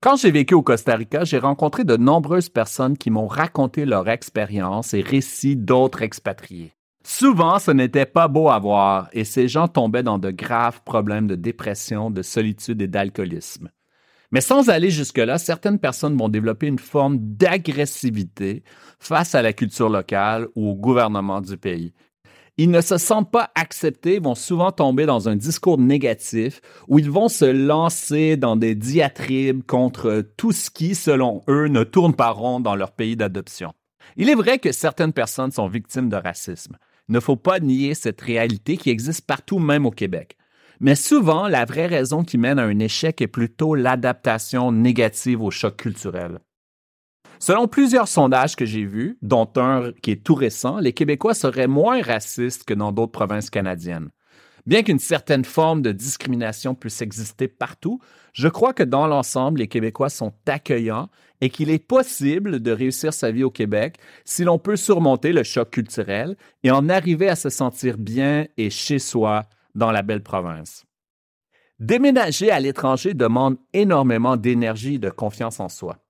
Quand 0.02 0.16
j'ai 0.16 0.32
vécu 0.32 0.54
au 0.54 0.62
Costa 0.62 0.96
Rica, 0.96 1.26
j'ai 1.26 1.38
rencontré 1.38 1.84
de 1.84 1.98
nombreuses 1.98 2.48
personnes 2.48 2.98
qui 2.98 3.10
m'ont 3.10 3.28
raconté 3.28 3.84
leur 3.84 4.08
expérience 4.08 4.94
et 4.94 5.02
récits 5.02 5.58
d'autres 5.58 6.02
expatriés. 6.02 6.72
Souvent, 7.04 7.60
ce 7.60 7.72
n'était 7.72 8.06
pas 8.06 8.30
beau 8.30 8.48
à 8.48 8.58
voir 8.58 9.10
et 9.12 9.26
ces 9.26 9.50
gens 9.50 9.68
tombaient 9.68 10.02
dans 10.02 10.18
de 10.18 10.32
graves 10.32 10.82
problèmes 10.86 11.28
de 11.28 11.36
dépression, 11.36 12.10
de 12.10 12.22
solitude 12.22 12.82
et 12.82 12.88
d'alcoolisme. 12.88 13.70
Mais 14.32 14.40
sans 14.40 14.70
aller 14.70 14.92
jusque-là, 14.92 15.38
certaines 15.38 15.80
personnes 15.80 16.18
vont 16.18 16.30
développer 16.30 16.68
une 16.68 16.80
forme 16.80 17.18
d'agressivité 17.20 18.64
face 18.98 19.36
à 19.36 19.42
la 19.42 19.52
culture 19.52 19.90
locale 19.90 20.48
ou 20.56 20.70
au 20.70 20.76
gouvernement 20.76 21.42
du 21.42 21.58
pays, 21.58 21.94
ils 22.58 22.70
ne 22.70 22.82
se 22.82 22.98
sentent 22.98 23.32
pas 23.32 23.50
acceptés, 23.56 24.20
vont 24.20 24.36
souvent 24.36 24.72
tomber 24.72 25.06
dans 25.06 25.30
un 25.30 25.36
discours 25.36 25.78
négatif 25.78 26.62
où 26.88 27.00
ils 27.00 27.10
vont 27.10 27.30
se 27.30 27.46
lancer 27.46 28.38
dans 28.38 28.56
des 28.56 28.76
diatribes 28.76 29.64
contre 29.64 30.22
tout 30.38 30.52
ce 30.52 30.70
qui, 30.70 30.96
selon 30.96 31.42
eux, 31.48 31.68
ne 31.68 31.84
tourne 31.84 32.14
pas 32.14 32.30
rond 32.30 32.60
dans 32.60 32.76
leur 32.76 32.92
pays 32.92 33.16
d'adoption. 33.16 33.74
Il 34.18 34.30
est 34.30 34.36
vrai 34.36 34.60
que 34.60 34.72
certaines 34.72 35.14
personnes 35.14 35.52
sont 35.52 35.68
victimes 35.68 36.10
de 36.10 36.18
racisme. 36.18 36.78
Il 37.08 37.16
ne 37.16 37.20
faut 37.20 37.36
pas 37.36 37.60
nier 37.60 37.94
cette 37.94 38.22
réalité 38.22 38.78
qui 38.78 38.90
existe 38.90 39.26
partout, 39.26 39.60
même 39.60 39.86
au 39.86 39.92
Québec. 39.92 40.38
Mais 40.80 40.96
souvent, 40.96 41.48
la 41.48 41.66
vraie 41.66 41.88
raison 41.88 42.24
qui 42.24 42.38
mène 42.38 42.60
à 42.60 42.64
un 42.64 42.80
échec 42.80 43.22
est 43.22 43.28
plutôt 43.28 43.76
l'adaptation 43.76 44.72
négative 44.72 45.42
au 45.42 45.52
choc 45.52 45.78
culturel. 45.78 46.40
Selon 47.42 47.68
plusieurs 47.68 48.08
sondages 48.08 48.56
que 48.56 48.68
j'ai 48.68 48.86
vus, 48.86 49.18
dont 49.24 49.50
un 49.56 49.94
qui 50.04 50.12
est 50.12 50.24
tout 50.24 50.36
récent, 50.36 50.78
les 50.78 50.94
Québécois 50.94 51.34
seraient 51.34 51.66
moins 51.66 52.00
racistes 52.00 52.66
que 52.66 52.76
dans 52.76 52.92
d'autres 52.92 53.12
provinces 53.12 53.50
canadiennes. 53.50 54.12
Bien 54.68 54.84
qu'une 54.84 55.00
certaine 55.00 55.44
forme 55.44 55.82
de 55.82 55.92
discrimination 55.92 56.76
puisse 56.76 57.02
exister 57.02 57.48
partout, 57.48 58.00
je 58.32 58.48
crois 58.48 58.74
que 58.74 58.84
dans 58.84 59.08
l'ensemble, 59.08 59.60
les 59.62 59.68
Québécois 59.68 60.12
sont 60.12 60.34
accueillants 60.48 61.10
et 61.42 61.50
qu'il 61.50 61.72
est 61.72 61.80
possible 61.80 62.60
de 62.60 62.72
réussir 62.72 63.12
sa 63.12 63.32
vie 63.32 63.44
au 63.44 63.50
Québec 63.50 63.98
si 64.24 64.44
l'on 64.44 64.60
peut 64.60 64.76
surmonter 64.76 65.34
le 65.34 65.42
choc 65.42 65.72
culturel 65.72 66.38
et 66.62 66.70
en 66.70 66.90
arriver 66.90 67.28
à 67.28 67.36
se 67.36 67.50
sentir 67.50 67.98
bien 67.98 68.46
et 68.58 68.70
chez 68.70 69.00
soi 69.00 69.46
dans 69.74 69.92
la 69.92 70.04
belle 70.04 70.22
province. 70.22 70.86
Déménager 71.80 72.52
à 72.52 72.60
l'étranger 72.60 73.16
demande 73.16 73.58
énormément 73.74 74.38
d'énergie 74.38 74.96
et 74.96 75.00
de 75.00 75.10
confiance 75.10 75.60
en 75.60 75.70
soi. 75.70 76.01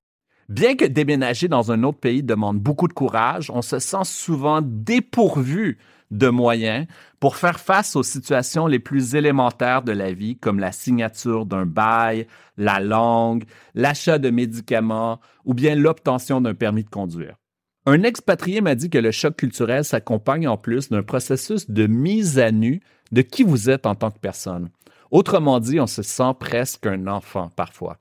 Bien 0.52 0.76
que 0.76 0.84
déménager 0.84 1.48
dans 1.48 1.72
un 1.72 1.82
autre 1.84 2.00
pays 2.00 2.24
demande 2.24 2.60
beaucoup 2.60 2.90
de 2.90 2.94
courage, 2.94 3.50
on 3.52 3.62
se 3.62 3.80
sent 3.80 4.04
souvent 4.04 4.60
dépourvu 4.62 5.78
de 6.12 6.28
moyens 6.28 6.88
pour 7.22 7.38
faire 7.38 7.58
face 7.58 7.96
aux 7.96 8.04
situations 8.04 8.68
les 8.68 8.80
plus 8.80 9.16
élémentaires 9.16 9.82
de 9.82 9.94
la 9.94 10.12
vie, 10.12 10.36
comme 10.36 10.60
la 10.60 10.74
signature 10.74 11.46
d'un 11.46 11.66
bail, 11.66 12.28
la 12.58 12.82
langue, 12.82 13.46
l'achat 13.76 14.18
de 14.18 14.30
médicaments 14.30 15.22
ou 15.46 15.54
bien 15.54 15.74
l'obtention 15.74 16.42
d'un 16.42 16.54
permis 16.54 16.84
de 16.84 16.90
conduire. 16.90 17.38
Un 17.86 18.04
expatrié 18.04 18.60
m'a 18.60 18.76
dit 18.76 18.90
que 18.90 18.98
le 18.98 19.12
choc 19.12 19.38
culturel 19.38 19.86
s'accompagne 19.86 20.50
en 20.50 20.58
plus 20.58 20.90
d'un 20.90 21.02
processus 21.02 21.70
de 21.70 21.88
mise 21.88 22.40
à 22.40 22.52
nu 22.52 22.82
de 23.14 23.22
qui 23.22 23.44
vous 23.44 23.70
êtes 23.70 23.86
en 23.86 23.96
tant 23.96 24.12
que 24.12 24.20
personne. 24.20 24.70
Autrement 25.12 25.62
dit, 25.62 25.80
on 25.80 25.88
se 25.88 26.02
sent 26.02 26.34
presque 26.38 26.88
un 26.88 27.08
enfant 27.08 27.50
parfois. 27.56 28.01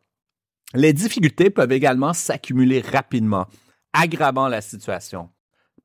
Les 0.75 0.93
difficultés 0.93 1.51
peuvent 1.51 1.73
également 1.73 2.13
s'accumuler 2.13 2.81
rapidement, 2.81 3.47
aggravant 3.93 4.47
la 4.47 4.61
situation. 4.61 5.29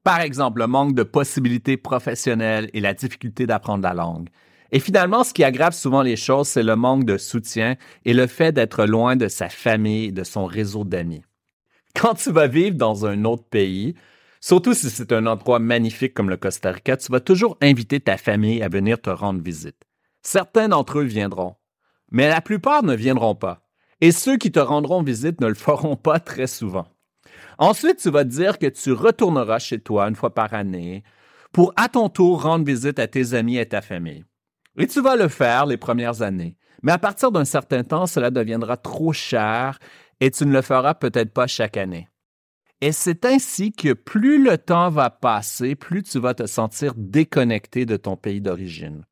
Par 0.04 0.22
exemple, 0.22 0.60
le 0.60 0.68
manque 0.68 0.94
de 0.94 1.02
possibilités 1.02 1.78
professionnelles 1.78 2.70
et 2.74 2.80
la 2.80 2.94
difficulté 2.94 3.48
d'apprendre 3.48 3.84
la 3.84 3.96
langue. 3.96 4.30
Et 4.72 4.80
finalement, 4.80 5.24
ce 5.24 5.34
qui 5.34 5.44
aggrave 5.44 5.74
souvent 5.74 6.04
les 6.04 6.16
choses, 6.16 6.50
c'est 6.50 6.62
le 6.62 6.76
manque 6.76 7.06
de 7.06 7.18
soutien 7.18 7.78
et 8.04 8.14
le 8.14 8.28
fait 8.28 8.52
d'être 8.52 8.86
loin 8.86 9.16
de 9.16 9.28
sa 9.28 9.50
famille 9.50 10.06
et 10.06 10.12
de 10.12 10.24
son 10.24 10.46
réseau 10.46 10.84
d'amis. 10.84 11.24
Quand 11.96 12.14
tu 12.14 12.32
vas 12.32 12.48
vivre 12.48 12.78
dans 12.78 13.08
un 13.08 13.26
autre 13.26 13.46
pays, 13.46 13.96
surtout 14.40 14.76
si 14.76 14.92
c'est 14.92 15.12
un 15.14 15.26
endroit 15.26 15.60
magnifique 15.60 16.14
comme 16.14 16.30
le 16.30 16.38
Costa 16.38 16.72
Rica, 16.72 16.98
tu 16.98 17.12
vas 17.12 17.22
toujours 17.22 17.58
inviter 17.62 18.00
ta 18.00 18.18
famille 18.18 18.62
à 18.62 18.70
venir 18.70 19.02
te 19.02 19.10
rendre 19.10 19.42
visite. 19.42 19.82
Certains 20.22 20.68
d'entre 20.68 21.00
eux 21.00 21.04
viendront, 21.04 21.56
mais 22.12 22.28
la 22.28 22.42
plupart 22.42 22.84
ne 22.84 22.96
viendront 22.96 23.34
pas 23.34 23.65
et 24.02 24.12
ceux 24.12 24.38
qui 24.38 24.52
te 24.52 24.60
rendront 24.60 25.04
visite 25.04 25.42
ne 25.42 25.48
le 25.48 25.54
feront 25.56 25.96
pas 25.96 26.20
très 26.20 26.48
souvent. 26.48 26.88
Ensuite, 27.58 27.98
tu 27.98 28.10
vas 28.10 28.24
dire 28.24 28.60
que 28.60 28.68
tu 28.68 28.92
retourneras 28.92 29.60
chez 29.60 29.80
toi 29.80 30.08
une 30.08 30.16
fois 30.16 30.34
par 30.34 30.54
année 30.54 31.04
pour 31.52 31.74
à 31.78 31.88
ton 31.88 32.10
tour 32.10 32.44
rendre 32.44 32.66
visite 32.66 33.00
à 33.00 33.08
tes 33.08 33.34
amis 33.34 33.58
et 33.58 33.66
ta 33.66 33.82
famille. 33.82 34.26
Et 34.78 34.88
tu 34.88 35.02
vas 35.02 35.16
le 35.16 35.30
faire 35.30 35.66
les 35.66 35.78
premières 35.78 36.22
années. 36.22 36.58
Mais 36.84 36.92
à 36.92 36.98
partir 36.98 37.32
d'un 37.32 37.46
certain 37.46 37.84
temps, 37.84 38.08
cela 38.08 38.30
deviendra 38.30 38.76
trop 38.76 39.14
cher 39.14 39.80
et 40.20 40.32
tu 40.32 40.46
ne 40.46 40.52
le 40.52 40.62
feras 40.62 40.94
peut-être 40.96 41.34
pas 41.34 41.48
chaque 41.48 41.78
année. 41.78 42.10
Et 42.82 42.92
c'est 42.92 43.26
ainsi 43.26 43.72
que 43.72 43.94
plus 43.94 44.44
le 44.44 44.58
temps 44.58 44.90
va 44.90 45.10
passer, 45.10 45.76
plus 45.76 46.04
tu 46.04 46.20
vas 46.20 46.34
te 46.34 46.46
sentir 46.46 46.94
déconnecté 46.98 47.86
de 47.86 47.96
ton 47.96 48.18
pays 48.18 48.42
d'origine. 48.42 49.06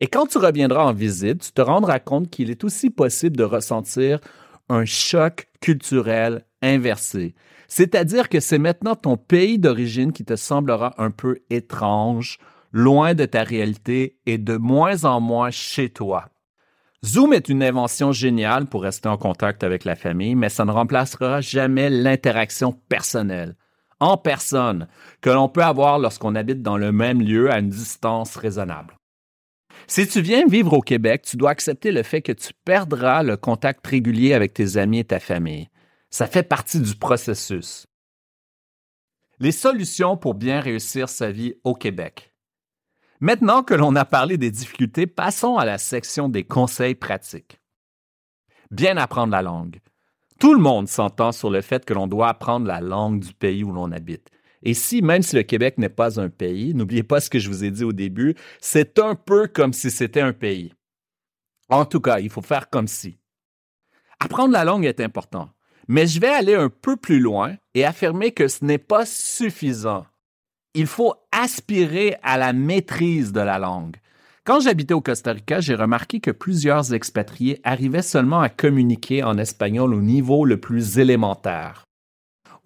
Et 0.00 0.06
quand 0.06 0.26
tu 0.26 0.38
reviendras 0.38 0.84
en 0.84 0.92
visite, 0.92 1.42
tu 1.42 1.52
te 1.52 1.62
rendras 1.62 1.98
compte 1.98 2.30
qu'il 2.30 2.50
est 2.50 2.64
aussi 2.64 2.90
possible 2.90 3.36
de 3.36 3.44
ressentir 3.44 4.20
un 4.68 4.84
choc 4.84 5.46
culturel 5.60 6.44
inversé. 6.62 7.34
C'est-à-dire 7.68 8.28
que 8.28 8.40
c'est 8.40 8.58
maintenant 8.58 8.94
ton 8.94 9.16
pays 9.16 9.58
d'origine 9.58 10.12
qui 10.12 10.24
te 10.24 10.36
semblera 10.36 10.94
un 10.98 11.10
peu 11.10 11.38
étrange, 11.50 12.38
loin 12.72 13.14
de 13.14 13.24
ta 13.24 13.44
réalité 13.44 14.18
et 14.26 14.38
de 14.38 14.56
moins 14.56 15.04
en 15.04 15.20
moins 15.20 15.50
chez 15.50 15.90
toi. 15.90 16.28
Zoom 17.04 17.34
est 17.34 17.50
une 17.50 17.62
invention 17.62 18.12
géniale 18.12 18.66
pour 18.66 18.82
rester 18.82 19.08
en 19.08 19.18
contact 19.18 19.62
avec 19.62 19.84
la 19.84 19.94
famille, 19.94 20.34
mais 20.34 20.48
ça 20.48 20.64
ne 20.64 20.70
remplacera 20.70 21.42
jamais 21.42 21.90
l'interaction 21.90 22.72
personnelle, 22.88 23.56
en 24.00 24.16
personne, 24.16 24.88
que 25.20 25.28
l'on 25.28 25.50
peut 25.50 25.62
avoir 25.62 25.98
lorsqu'on 25.98 26.34
habite 26.34 26.62
dans 26.62 26.78
le 26.78 26.92
même 26.92 27.20
lieu 27.20 27.50
à 27.52 27.58
une 27.58 27.68
distance 27.68 28.36
raisonnable. 28.36 28.96
Si 29.86 30.06
tu 30.08 30.22
viens 30.22 30.46
vivre 30.46 30.72
au 30.72 30.80
Québec, 30.80 31.22
tu 31.22 31.36
dois 31.36 31.50
accepter 31.50 31.92
le 31.92 32.02
fait 32.02 32.22
que 32.22 32.32
tu 32.32 32.52
perdras 32.64 33.22
le 33.22 33.36
contact 33.36 33.86
régulier 33.86 34.32
avec 34.32 34.54
tes 34.54 34.76
amis 34.76 35.00
et 35.00 35.04
ta 35.04 35.20
famille. 35.20 35.68
Ça 36.10 36.26
fait 36.26 36.42
partie 36.42 36.80
du 36.80 36.94
processus. 36.96 37.86
Les 39.40 39.52
solutions 39.52 40.16
pour 40.16 40.34
bien 40.34 40.60
réussir 40.60 41.08
sa 41.08 41.30
vie 41.30 41.54
au 41.64 41.74
Québec. 41.74 42.32
Maintenant 43.20 43.62
que 43.62 43.74
l'on 43.74 43.94
a 43.96 44.04
parlé 44.04 44.38
des 44.38 44.50
difficultés, 44.50 45.06
passons 45.06 45.56
à 45.56 45.64
la 45.64 45.78
section 45.78 46.28
des 46.28 46.44
conseils 46.44 46.94
pratiques. 46.94 47.60
Bien 48.70 48.96
apprendre 48.96 49.32
la 49.32 49.42
langue. 49.42 49.80
Tout 50.40 50.54
le 50.54 50.60
monde 50.60 50.88
s'entend 50.88 51.32
sur 51.32 51.50
le 51.50 51.60
fait 51.60 51.84
que 51.84 51.94
l'on 51.94 52.06
doit 52.06 52.28
apprendre 52.28 52.66
la 52.66 52.80
langue 52.80 53.20
du 53.20 53.32
pays 53.34 53.64
où 53.64 53.72
l'on 53.72 53.92
habite. 53.92 54.30
Et 54.64 54.72
si, 54.74 55.02
même 55.02 55.22
si 55.22 55.36
le 55.36 55.42
Québec 55.42 55.76
n'est 55.76 55.90
pas 55.90 56.18
un 56.18 56.30
pays, 56.30 56.74
n'oubliez 56.74 57.02
pas 57.02 57.20
ce 57.20 57.28
que 57.28 57.38
je 57.38 57.48
vous 57.48 57.64
ai 57.64 57.70
dit 57.70 57.84
au 57.84 57.92
début, 57.92 58.34
c'est 58.60 58.98
un 58.98 59.14
peu 59.14 59.46
comme 59.46 59.74
si 59.74 59.90
c'était 59.90 60.22
un 60.22 60.32
pays. 60.32 60.72
En 61.68 61.84
tout 61.84 62.00
cas, 62.00 62.18
il 62.18 62.30
faut 62.30 62.42
faire 62.42 62.70
comme 62.70 62.88
si. 62.88 63.18
Apprendre 64.20 64.52
la 64.52 64.64
langue 64.64 64.86
est 64.86 65.00
important, 65.00 65.50
mais 65.86 66.06
je 66.06 66.18
vais 66.18 66.28
aller 66.28 66.54
un 66.54 66.70
peu 66.70 66.96
plus 66.96 67.20
loin 67.20 67.56
et 67.74 67.84
affirmer 67.84 68.32
que 68.32 68.48
ce 68.48 68.64
n'est 68.64 68.78
pas 68.78 69.04
suffisant. 69.04 70.06
Il 70.72 70.86
faut 70.86 71.14
aspirer 71.30 72.16
à 72.22 72.38
la 72.38 72.54
maîtrise 72.54 73.32
de 73.32 73.40
la 73.40 73.58
langue. 73.58 73.96
Quand 74.44 74.60
j'habitais 74.60 74.94
au 74.94 75.00
Costa 75.00 75.32
Rica, 75.32 75.60
j'ai 75.60 75.74
remarqué 75.74 76.20
que 76.20 76.30
plusieurs 76.30 76.92
expatriés 76.94 77.60
arrivaient 77.64 78.02
seulement 78.02 78.40
à 78.40 78.48
communiquer 78.48 79.22
en 79.22 79.38
espagnol 79.38 79.94
au 79.94 80.00
niveau 80.00 80.44
le 80.44 80.58
plus 80.58 80.98
élémentaire. 80.98 81.83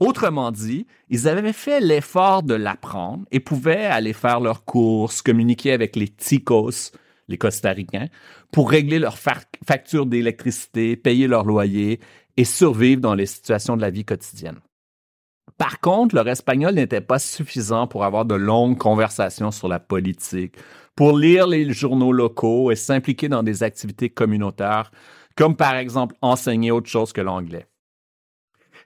Autrement 0.00 0.52
dit, 0.52 0.86
ils 1.08 1.26
avaient 1.26 1.52
fait 1.52 1.80
l'effort 1.80 2.44
de 2.44 2.54
l'apprendre 2.54 3.24
et 3.32 3.40
pouvaient 3.40 3.86
aller 3.86 4.12
faire 4.12 4.38
leurs 4.38 4.64
courses, 4.64 5.22
communiquer 5.22 5.72
avec 5.72 5.96
les 5.96 6.08
ticos, 6.08 6.92
les 7.26 7.36
costaricains, 7.36 8.08
pour 8.52 8.70
régler 8.70 9.00
leurs 9.00 9.18
factures 9.18 10.06
d'électricité, 10.06 10.96
payer 10.96 11.26
leur 11.26 11.44
loyer 11.44 11.98
et 12.36 12.44
survivre 12.44 13.00
dans 13.00 13.14
les 13.14 13.26
situations 13.26 13.76
de 13.76 13.82
la 13.82 13.90
vie 13.90 14.04
quotidienne. 14.04 14.60
Par 15.56 15.80
contre, 15.80 16.14
leur 16.14 16.28
espagnol 16.28 16.74
n'était 16.74 17.00
pas 17.00 17.18
suffisant 17.18 17.88
pour 17.88 18.04
avoir 18.04 18.24
de 18.24 18.36
longues 18.36 18.78
conversations 18.78 19.50
sur 19.50 19.66
la 19.66 19.80
politique, 19.80 20.54
pour 20.94 21.18
lire 21.18 21.48
les 21.48 21.72
journaux 21.72 22.12
locaux 22.12 22.70
et 22.70 22.76
s'impliquer 22.76 23.28
dans 23.28 23.42
des 23.42 23.64
activités 23.64 24.08
communautaires, 24.08 24.92
comme 25.36 25.56
par 25.56 25.74
exemple 25.74 26.14
enseigner 26.22 26.70
autre 26.70 26.88
chose 26.88 27.12
que 27.12 27.20
l'anglais. 27.20 27.66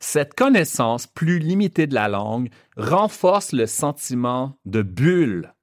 Cette 0.05 0.35
connaissance 0.35 1.07
plus 1.07 1.39
limitée 1.39 1.87
de 1.87 1.95
la 1.95 2.09
langue 2.09 2.51
renforce 2.77 3.53
le 3.53 3.67
sentiment 3.67 4.59
de 4.65 4.83
bulle. 4.83 5.55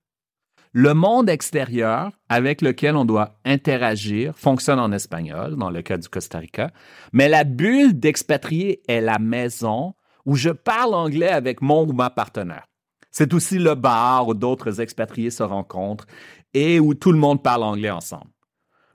Le 0.72 0.94
monde 0.94 1.30
extérieur 1.30 2.12
avec 2.30 2.62
lequel 2.62 2.96
on 2.96 3.04
doit 3.04 3.38
interagir 3.44 4.34
fonctionne 4.38 4.80
en 4.80 4.94
espagnol, 4.94 5.58
dans 5.58 5.70
le 5.70 5.82
cas 5.82 5.98
du 5.98 6.08
Costa 6.08 6.40
Rica, 6.40 6.72
mais 7.12 7.28
la 7.28 7.44
bulle 7.44 8.00
d'expatrié 8.00 8.82
est 8.88 9.02
la 9.02 9.20
maison 9.20 9.94
où 10.26 10.36
je 10.36 10.52
parle 10.52 10.94
anglais 10.94 11.28
avec 11.28 11.62
mon 11.62 11.86
ou 11.86 11.92
ma 11.92 12.10
partenaire. 12.10 12.66
C'est 13.12 13.34
aussi 13.34 13.60
le 13.60 13.76
bar 13.76 14.30
où 14.30 14.34
d'autres 14.34 14.80
expatriés 14.80 15.32
se 15.32 15.44
rencontrent 15.44 16.06
et 16.54 16.80
où 16.80 16.94
tout 16.94 17.12
le 17.12 17.20
monde 17.20 17.44
parle 17.44 17.64
anglais 17.64 17.92
ensemble. 17.92 18.32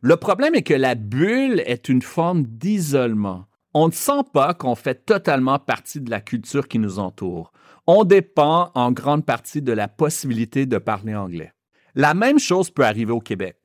Le 0.01 0.17
problème 0.17 0.55
est 0.55 0.63
que 0.63 0.73
la 0.73 0.95
bulle 0.95 1.63
est 1.67 1.91
une 1.91 2.03
forme 2.03 2.45
d'isolement 2.45 3.45
on 3.75 3.89
ne 3.89 3.93
sent 3.93 4.23
pas 4.33 4.55
qu'on 4.55 4.77
fait 4.77 5.05
totalement 5.05 5.59
partie 5.59 6.01
de 6.01 6.11
la 6.11 6.21
culture 6.21 6.69
qui 6.69 6.79
nous 6.79 7.01
entoure. 7.01 7.53
On 7.87 8.05
dépend 8.05 8.71
en 8.75 8.93
grande 8.93 9.27
partie 9.27 9.61
de 9.61 9.73
la 9.73 9.89
possibilité 9.89 10.65
de 10.65 10.79
parler 10.79 11.15
anglais. 11.15 11.53
La 11.97 12.15
même 12.15 12.39
chose 12.39 12.71
peut 12.71 12.85
arriver 12.85 13.13
au 13.13 13.21
Québec. 13.21 13.59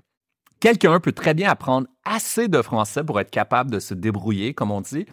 Quelqu'un 0.59 0.99
peut 0.99 1.13
très 1.13 1.33
bien 1.33 1.49
apprendre 1.49 1.87
assez 2.03 2.47
de 2.47 2.61
français 2.61 3.03
pour 3.03 3.19
être 3.19 3.29
capable 3.29 3.71
de 3.71 3.79
se 3.79 3.93
débrouiller, 3.93 4.53
comme 4.53 4.71
on 4.71 4.81
dit, 4.81 5.05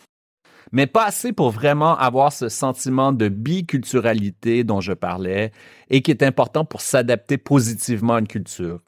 mais 0.73 0.87
pas 0.87 1.05
assez 1.05 1.33
pour 1.33 1.51
vraiment 1.51 1.97
avoir 1.97 2.33
ce 2.33 2.49
sentiment 2.49 3.13
de 3.13 3.29
biculturalité 3.29 4.65
dont 4.65 4.81
je 4.81 4.93
parlais 4.93 5.53
et 5.89 6.03
qui 6.03 6.11
est 6.11 6.25
important 6.25 6.65
pour 6.65 6.81
s'adapter 6.81 7.39
positivement 7.39 8.15
à 8.15 8.19
une 8.19 8.27
culture. 8.27 8.81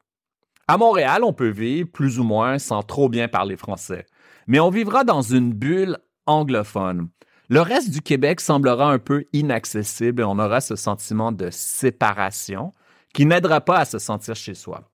À 0.66 0.79
Montréal, 0.79 1.23
on 1.23 1.33
peut 1.33 1.49
vivre 1.49 1.88
plus 1.90 2.18
ou 2.18 2.25
moins 2.25 2.59
sans 2.59 2.83
trop 2.83 3.09
bien 3.09 3.29
parler 3.29 3.57
français 3.57 4.07
mais 4.48 4.58
on 4.58 4.70
vivra 4.70 5.04
dans 5.04 5.22
une 5.22 5.52
bulle 5.52 5.98
anglophone. 6.26 7.08
Le 7.50 7.61
reste 7.61 7.90
du 7.90 8.00
Québec 8.02 8.40
semblera 8.40 8.90
un 8.90 8.98
peu 8.98 9.24
inaccessible 9.32 10.22
et 10.22 10.24
on 10.24 10.38
aura 10.38 10.61
ce 10.61 10.74
sentiment 10.74 11.32
de 11.32 11.48
séparation 11.50 12.74
qui 13.14 13.24
n'aidera 13.24 13.61
pas 13.61 13.78
à 13.78 13.84
se 13.84 13.98
sentir 13.98 14.34
chez 14.34 14.54
soi. 14.54 14.90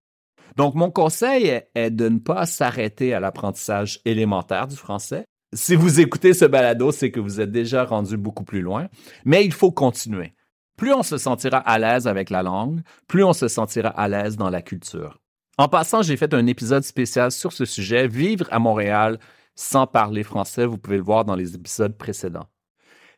Donc, 0.57 0.75
mon 0.75 0.91
conseil 0.91 1.63
est, 1.75 1.91
de 1.91 2.09
ne 2.09 2.19
pas 2.19 2.47
s'arrêter 2.47 3.13
à 3.13 3.21
l'apprentissage 3.21 4.01
élémentaire 4.05 4.69
du 4.69 4.77
français. 4.77 5.25
Si 5.53 5.75
vous 5.75 6.01
écoutez 6.01 6.33
ce 6.33 6.45
balado, 6.45 6.93
c'est 6.93 7.11
que 7.11 7.21
vous 7.21 7.41
êtes 7.41 7.51
déjà 7.51 7.85
rendu 7.85 8.17
beaucoup 8.17 8.45
plus 8.45 8.61
loin, 8.61 8.89
mais 9.25 9.45
il 9.45 9.53
faut 9.53 9.73
continuer. 9.73 10.35
Plus 10.77 10.93
on 10.93 11.03
se 11.03 11.17
sentira 11.17 11.59
à 11.59 11.79
l'aise 11.79 12.07
avec 12.07 12.31
la 12.31 12.43
langue, 12.43 12.83
plus 13.09 13.25
on 13.25 13.33
se 13.33 13.49
sentira 13.49 13.89
à 13.89 14.09
l'aise 14.09 14.37
dans 14.37 14.51
la 14.51 14.63
culture. 14.63 15.21
En 15.57 15.69
passant, 15.69 16.03
j'ai 16.03 16.17
fait 16.17 16.35
un 16.35 16.47
épisode 16.49 16.83
spécial 16.83 17.31
sur 17.31 17.53
ce 17.53 17.65
sujet, 17.65 18.09
Vivre 18.09 18.49
à 18.51 18.59
Montréal, 18.59 19.19
sans 19.55 19.87
parler 19.87 20.23
français. 20.23 20.67
Vous 20.67 20.79
pouvez 20.79 20.97
le 20.97 21.03
voir 21.03 21.25
dans 21.25 21.37
les 21.37 21.55
épisodes 21.55 21.97
précédents. 21.97 22.49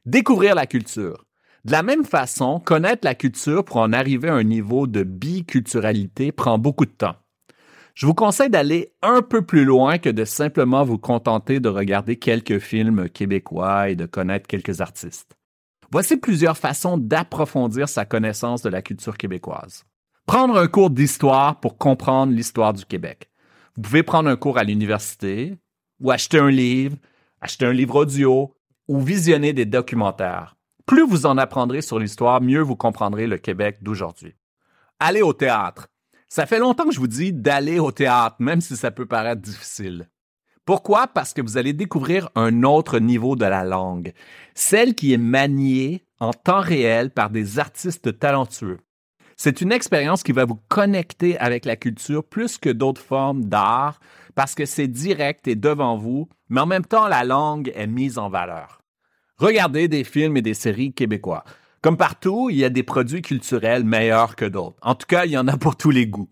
Découvrir 0.05 0.55
la 0.55 0.67
culture. 0.67 1.27
De 1.65 1.73
la 1.73 1.83
même 1.83 2.05
façon, 2.05 2.61
connaître 2.61 3.05
la 3.05 3.17
culture 3.17 3.65
pour 3.65 3.79
en 3.79 3.93
arriver 3.93 4.29
à 4.29 4.35
un 4.35 4.45
niveau 4.45 4.87
de 4.87 5.03
biculturalité 5.03 6.31
prend 6.31 6.59
beaucoup 6.59 6.87
de 6.87 6.91
temps. 6.91 7.17
Je 7.95 8.07
vous 8.07 8.15
conseille 8.15 8.51
d'aller 8.51 8.93
un 9.03 9.23
peu 9.23 9.43
plus 9.43 9.65
loin 9.65 9.99
que 9.99 10.11
de 10.11 10.25
simplement 10.25 10.85
vous 10.85 10.99
contenter 10.99 11.61
de 11.61 11.69
regarder 11.69 12.17
quelques 12.17 12.59
films 12.59 13.09
québécois 13.09 13.89
et 13.89 13.97
de 13.97 14.07
connaître 14.07 14.47
quelques 14.47 14.81
artistes. 14.81 15.35
Voici 15.91 16.17
plusieurs 16.17 16.59
façons 16.59 16.99
d'approfondir 16.99 17.89
sa 17.89 18.05
connaissance 18.05 18.63
de 18.63 18.69
la 18.69 18.83
culture 18.83 19.17
québécoise. 19.17 19.85
Prendre 20.27 20.59
un 20.59 20.69
cours 20.69 20.91
d'histoire 20.91 21.59
pour 21.59 21.79
comprendre 21.79 22.33
l'histoire 22.33 22.75
du 22.75 22.85
Québec. 22.85 23.31
Vous 23.77 23.83
pouvez 23.83 24.03
prendre 24.03 24.29
un 24.29 24.37
cours 24.37 24.59
à 24.59 24.65
l'université, 24.65 25.57
ou 26.01 26.11
acheter 26.11 26.39
un 26.39 26.51
livre, 26.51 26.97
acheter 27.41 27.67
un 27.67 27.73
livre 27.73 27.97
audio, 27.97 28.55
ou 28.89 29.01
visionner 29.01 29.53
des 29.53 29.67
documentaires. 29.67 30.57
Plus 30.87 31.07
vous 31.07 31.27
en 31.27 31.39
apprendrez 31.39 31.83
sur 31.83 31.99
l'histoire, 31.99 32.41
mieux 32.41 32.61
vous 32.61 32.77
comprendrez 32.77 33.27
le 33.27 33.39
Québec 33.39 33.79
d'aujourd'hui. 33.83 34.35
Allez 35.01 35.23
au 35.23 35.33
théâtre. 35.33 35.89
Ça 36.29 36.47
fait 36.47 36.59
longtemps 36.59 36.85
que 36.85 36.95
je 36.95 37.01
vous 37.01 37.07
dis 37.07 37.33
d'aller 37.33 37.79
au 37.79 37.93
théâtre, 37.93 38.37
même 38.39 38.61
si 38.61 38.77
ça 38.77 38.91
peut 38.91 39.07
paraître 39.07 39.43
difficile. 39.43 40.09
Pourquoi? 40.65 41.07
Parce 41.07 41.33
que 41.33 41.43
vous 41.43 41.59
allez 41.59 41.73
découvrir 41.73 42.29
un 42.35 42.65
autre 42.65 42.99
niveau 42.99 43.37
de 43.37 43.45
la 43.45 43.65
langue, 43.65 44.13
celle 44.55 44.95
qui 44.95 45.13
est 45.13 45.19
maniée 45.19 46.05
en 46.19 46.33
temps 46.33 46.61
réel 46.61 47.11
par 47.11 47.31
des 47.31 47.59
artistes 47.59 48.19
talentueux. 48.19 48.79
C'est 49.37 49.61
une 49.61 49.71
expérience 49.71 50.23
qui 50.23 50.33
va 50.33 50.45
vous 50.45 50.59
connecter 50.69 51.39
avec 51.39 51.67
la 51.67 51.77
culture 51.77 52.25
plus 52.25 52.59
que 52.59 52.71
d'autres 52.71 53.03
formes 53.03 53.45
d'art 53.45 54.01
parce 54.37 54.55
que 54.55 54.67
c'est 54.67 54.87
direct 54.87 55.49
et 55.49 55.57
devant 55.57 55.97
vous, 55.97 56.29
mais 56.49 56.61
en 56.61 56.67
même 56.67 56.85
temps 56.85 57.09
la 57.09 57.25
langue 57.25 57.73
est 57.75 57.89
mise 57.89 58.19
en 58.19 58.29
valeur. 58.29 58.83
Regardez 59.39 59.89
des 59.89 60.05
films 60.05 60.37
et 60.37 60.43
des 60.43 60.55
séries 60.55 60.93
québécois. 60.93 61.43
Comme 61.83 61.97
partout, 61.97 62.49
il 62.51 62.57
y 62.57 62.65
a 62.65 62.71
des 62.71 62.83
produits 62.83 63.23
culturels 63.23 63.85
meilleurs 63.85 64.37
que 64.37 64.45
d'autres. 64.45 64.77
En 64.83 64.95
tout 64.95 65.07
cas, 65.07 65.25
il 65.25 65.33
y 65.33 65.39
en 65.39 65.49
a 65.49 65.57
pour 65.57 65.77
tous 65.77 65.91
les 65.91 66.07
goûts. 66.07 66.29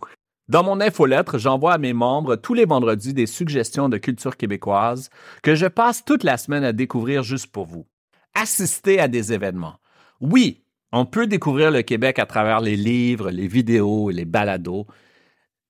Dans 0.49 0.63
mon 0.63 0.81
infolettre, 0.81 1.39
j'envoie 1.39 1.73
à 1.73 1.79
mes 1.79 1.95
membres 1.95 2.37
tous 2.37 2.53
les 2.53 2.67
vendredis 2.67 3.15
des 3.15 3.27
suggestions 3.27 3.89
de 3.89 3.97
culture 3.97 4.37
québécoise 4.37 5.09
que 5.43 5.55
je 5.55 5.67
passe 5.67 6.05
toute 6.05 6.25
la 6.25 6.37
semaine 6.37 6.65
à 6.65 6.73
découvrir 6.73 7.23
juste 7.23 7.47
pour 7.47 7.65
vous. 7.65 7.87
Assistez 8.35 9.01
à 9.01 9.09
des 9.09 9.33
événements. 9.33 9.77
Oui, 10.21 10.63
on 10.93 11.07
peut 11.07 11.27
découvrir 11.27 11.71
le 11.71 11.83
Québec 11.83 12.19
à 12.19 12.27
travers 12.27 12.61
les 12.61 12.77
livres, 12.77 13.31
les 13.31 13.49
vidéos 13.49 14.11
et 14.11 14.15
les 14.15 14.27
balados, 14.27 14.87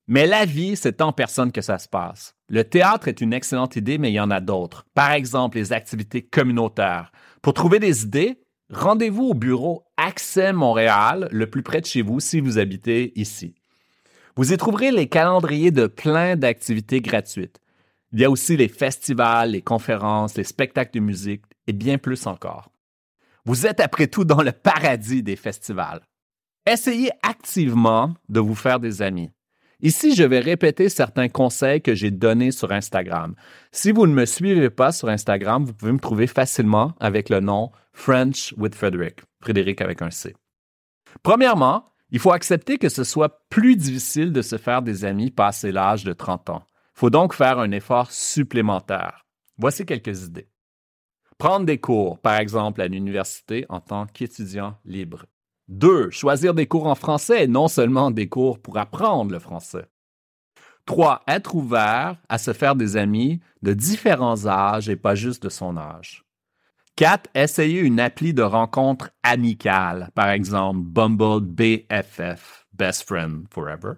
mais 0.07 0.27
la 0.27 0.45
vie, 0.45 0.75
c'est 0.75 1.01
en 1.01 1.11
personne 1.11 1.51
que 1.51 1.61
ça 1.61 1.79
se 1.79 1.87
passe. 1.87 2.35
Le 2.47 2.63
théâtre 2.63 3.07
est 3.07 3.21
une 3.21 3.33
excellente 3.33 3.75
idée, 3.75 3.97
mais 3.97 4.11
il 4.11 4.15
y 4.15 4.19
en 4.19 4.29
a 4.29 4.39
d'autres. 4.39 4.85
Par 4.93 5.11
exemple, 5.11 5.57
les 5.57 5.73
activités 5.73 6.21
communautaires. 6.21 7.11
Pour 7.41 7.53
trouver 7.53 7.79
des 7.79 8.03
idées, 8.03 8.39
rendez-vous 8.69 9.29
au 9.29 9.33
bureau 9.33 9.83
Accès 9.97 10.53
Montréal, 10.53 11.27
le 11.31 11.49
plus 11.49 11.63
près 11.63 11.81
de 11.81 11.87
chez 11.87 12.03
vous 12.03 12.19
si 12.19 12.39
vous 12.39 12.59
habitez 12.59 13.19
ici. 13.19 13.55
Vous 14.35 14.53
y 14.53 14.57
trouverez 14.57 14.91
les 14.91 15.07
calendriers 15.07 15.71
de 15.71 15.87
plein 15.87 16.35
d'activités 16.35 17.01
gratuites. 17.01 17.59
Il 18.11 18.19
y 18.19 18.25
a 18.25 18.29
aussi 18.29 18.57
les 18.57 18.67
festivals, 18.67 19.51
les 19.51 19.61
conférences, 19.61 20.35
les 20.35 20.43
spectacles 20.43 20.99
de 20.99 20.99
musique 20.99 21.43
et 21.67 21.73
bien 21.73 21.97
plus 21.97 22.27
encore. 22.27 22.69
Vous 23.45 23.65
êtes 23.65 23.79
après 23.79 24.07
tout 24.07 24.25
dans 24.25 24.41
le 24.41 24.51
paradis 24.51 25.23
des 25.23 25.35
festivals. 25.35 26.01
Essayez 26.65 27.11
activement 27.23 28.13
de 28.29 28.39
vous 28.39 28.55
faire 28.55 28.79
des 28.79 29.01
amis. 29.01 29.31
Ici, 29.85 30.15
je 30.15 30.23
vais 30.23 30.39
répéter 30.39 30.89
certains 30.89 31.29
conseils 31.29 31.79
que 31.79 31.93
j'ai 31.93 32.09
donnés 32.09 32.49
sur 32.49 32.71
Instagram. 32.71 33.35
Si 33.71 33.91
vous 33.91 34.07
ne 34.07 34.15
me 34.15 34.25
suivez 34.25 34.71
pas 34.71 34.91
sur 34.91 35.09
Instagram, 35.09 35.63
vous 35.63 35.75
pouvez 35.75 35.91
me 35.91 35.99
trouver 35.99 36.25
facilement 36.25 36.95
avec 36.99 37.29
le 37.29 37.39
nom 37.39 37.71
French 37.93 38.55
with 38.57 38.73
Frederick, 38.73 39.19
Frédéric 39.41 39.81
avec 39.81 40.01
un 40.01 40.09
C. 40.09 40.35
Premièrement, 41.21 41.85
il 42.09 42.17
faut 42.17 42.31
accepter 42.31 42.79
que 42.79 42.89
ce 42.89 43.03
soit 43.03 43.47
plus 43.49 43.75
difficile 43.75 44.31
de 44.31 44.41
se 44.41 44.57
faire 44.57 44.81
des 44.81 45.05
amis 45.05 45.29
passé 45.29 45.71
l'âge 45.71 46.03
de 46.03 46.13
30 46.13 46.49
ans. 46.49 46.63
Il 46.95 46.99
faut 47.01 47.11
donc 47.11 47.35
faire 47.35 47.59
un 47.59 47.69
effort 47.69 48.09
supplémentaire. 48.09 49.23
Voici 49.59 49.85
quelques 49.85 50.23
idées. 50.23 50.49
Prendre 51.37 51.67
des 51.67 51.77
cours, 51.77 52.17
par 52.17 52.39
exemple 52.39 52.81
à 52.81 52.87
l'université 52.87 53.67
en 53.69 53.81
tant 53.81 54.07
qu'étudiant 54.07 54.79
libre. 54.83 55.27
Deux, 55.67 56.11
choisir 56.11 56.53
des 56.53 56.67
cours 56.67 56.87
en 56.87 56.95
français 56.95 57.45
et 57.45 57.47
non 57.47 57.67
seulement 57.67 58.11
des 58.11 58.29
cours 58.29 58.59
pour 58.59 58.77
apprendre 58.77 59.31
le 59.31 59.39
français. 59.39 59.85
Trois, 60.85 61.23
être 61.27 61.55
ouvert 61.55 62.17
à 62.29 62.37
se 62.37 62.53
faire 62.53 62.75
des 62.75 62.95
amis 62.95 63.39
de 63.63 63.73
différents 63.73 64.45
âges 64.45 64.89
et 64.89 64.95
pas 64.95 65.15
juste 65.15 65.43
de 65.43 65.49
son 65.49 65.77
âge. 65.77 66.23
4. 66.97 67.29
Essayez 67.33 67.81
une 67.81 67.99
appli 67.99 68.33
de 68.33 68.43
rencontre 68.43 69.09
amicale, 69.23 70.11
par 70.15 70.29
exemple 70.29 70.79
Bumble 70.81 71.41
BFF, 71.41 72.67
Best 72.71 73.07
Friend 73.07 73.45
Forever. 73.51 73.93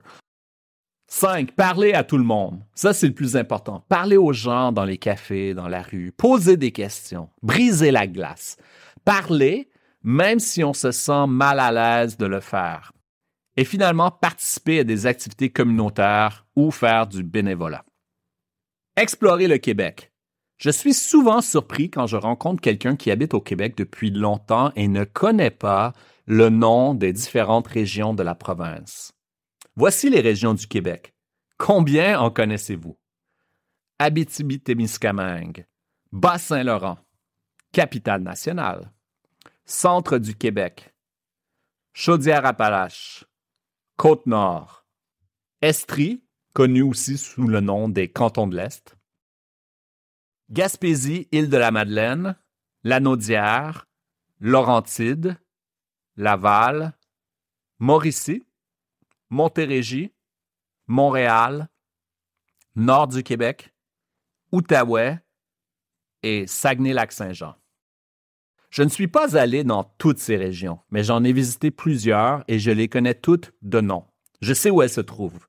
5. 1.10 1.52
Parlez 1.52 1.94
à 1.94 2.04
tout 2.04 2.18
le 2.18 2.24
monde. 2.24 2.64
Ça, 2.74 2.94
c'est 2.94 3.08
le 3.08 3.14
plus 3.14 3.36
important. 3.36 3.84
Parlez 3.88 4.18
aux 4.18 4.34
gens 4.34 4.72
dans 4.72 4.84
les 4.84 4.98
cafés, 4.98 5.54
dans 5.54 5.68
la 5.68 5.82
rue. 5.82 6.12
Posez 6.12 6.58
des 6.58 6.72
questions. 6.72 7.30
Brisez 7.42 7.92
la 7.92 8.08
glace. 8.08 8.58
Parlez, 9.06 9.70
même 10.08 10.40
si 10.40 10.64
on 10.64 10.72
se 10.72 10.94
sent 10.94 11.28
mal 11.28 11.60
à 11.60 11.70
l'aise 11.70 12.16
de 12.16 12.26
le 12.26 12.40
faire. 12.40 12.94
Et 13.58 13.66
finalement, 13.66 14.10
participer 14.10 14.80
à 14.80 14.84
des 14.86 15.06
activités 15.06 15.50
communautaires 15.50 16.48
ou 16.56 16.72
faire 16.72 17.08
du 17.08 17.24
bénévolat. 17.24 17.84
Explorer 18.96 19.50
le 19.50 19.58
Québec. 19.58 20.14
Je 20.60 20.70
suis 20.70 20.94
souvent 20.94 21.42
surpris 21.42 21.90
quand 21.90 22.08
je 22.08 22.16
rencontre 22.16 22.62
quelqu'un 22.62 22.96
qui 22.96 23.12
habite 23.12 23.34
au 23.34 23.42
Québec 23.42 23.76
depuis 23.76 24.10
longtemps 24.10 24.72
et 24.78 24.88
ne 24.88 25.04
connaît 25.04 25.52
pas 25.52 25.92
le 26.26 26.48
nom 26.48 26.94
des 26.94 27.12
différentes 27.12 27.68
régions 27.68 28.14
de 28.14 28.24
la 28.24 28.34
province. 28.34 29.12
Voici 29.76 30.10
les 30.10 30.22
régions 30.22 30.54
du 30.54 30.68
Québec. 30.68 31.14
Combien 31.58 32.18
en 32.18 32.32
connaissez-vous? 32.32 32.98
Abitibi-Témiscamingue, 34.00 35.66
Bas-Saint-Laurent, 36.14 36.98
Capitale-Nationale, 37.74 38.94
Centre 39.70 40.18
du 40.18 40.34
Québec, 40.34 40.96
Chaudière-Appalaches, 41.92 43.26
Côte-Nord, 43.98 44.86
Estrie, 45.62 46.24
connu 46.54 46.84
aussi 46.84 47.18
sous 47.18 47.46
le 47.50 47.60
nom 47.60 47.90
des 47.90 48.10
cantons 48.10 48.48
de 48.48 48.56
l'Est, 48.56 48.96
Gaspésie, 50.50 51.28
Île-de-la-Madeleine, 51.34 52.38
Lanaudière, 52.86 53.88
Laurentide, 54.40 55.38
Laval, 56.16 56.98
Mauricie, 57.80 58.48
Montérégie, 59.30 60.14
Montréal, 60.86 61.68
Nord 62.76 63.10
du 63.10 63.22
Québec, 63.22 63.74
Outaouais. 64.54 65.20
Et 66.24 66.48
Saguenay-Lac-Saint-Jean. 66.48 67.56
Je 68.78 68.84
ne 68.84 68.90
suis 68.90 69.08
pas 69.08 69.36
allé 69.36 69.64
dans 69.64 69.92
toutes 69.98 70.20
ces 70.20 70.36
régions, 70.38 70.78
mais 70.92 71.04
j'en 71.04 71.24
ai 71.24 71.34
visité 71.34 71.72
plusieurs 71.72 72.44
et 72.48 72.60
je 72.60 72.70
les 72.70 72.88
connais 72.88 73.16
toutes 73.16 73.52
de 73.64 73.82
nom. 73.82 74.04
Je 74.40 74.54
sais 74.54 74.70
où 74.70 74.84
elles 74.84 74.92
se 74.92 75.02
trouvent. 75.02 75.48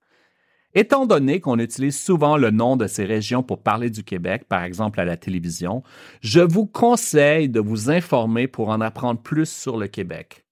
Étant 0.73 1.05
donné 1.05 1.39
qu'on 1.39 1.59
utilise 1.59 2.01
souvent 2.01 2.39
le 2.39 2.51
nom 2.51 2.79
de 2.79 2.87
ces 2.87 3.05
régions 3.05 3.43
pour 3.43 3.63
parler 3.63 3.91
du 3.91 4.03
Québec, 4.03 4.47
par 4.49 4.63
exemple 4.63 4.99
à 4.99 5.05
la 5.05 5.19
télévision, 5.19 5.83
je 6.23 6.41
vous 6.41 6.65
conseille 6.65 7.51
de 7.51 7.61
vous 7.61 7.91
informer 7.91 8.49
pour 8.49 8.71
en 8.71 8.81
apprendre 8.81 9.21
plus 9.21 9.51
sur 9.51 9.77
le 9.77 9.89
Québec. 9.89 10.47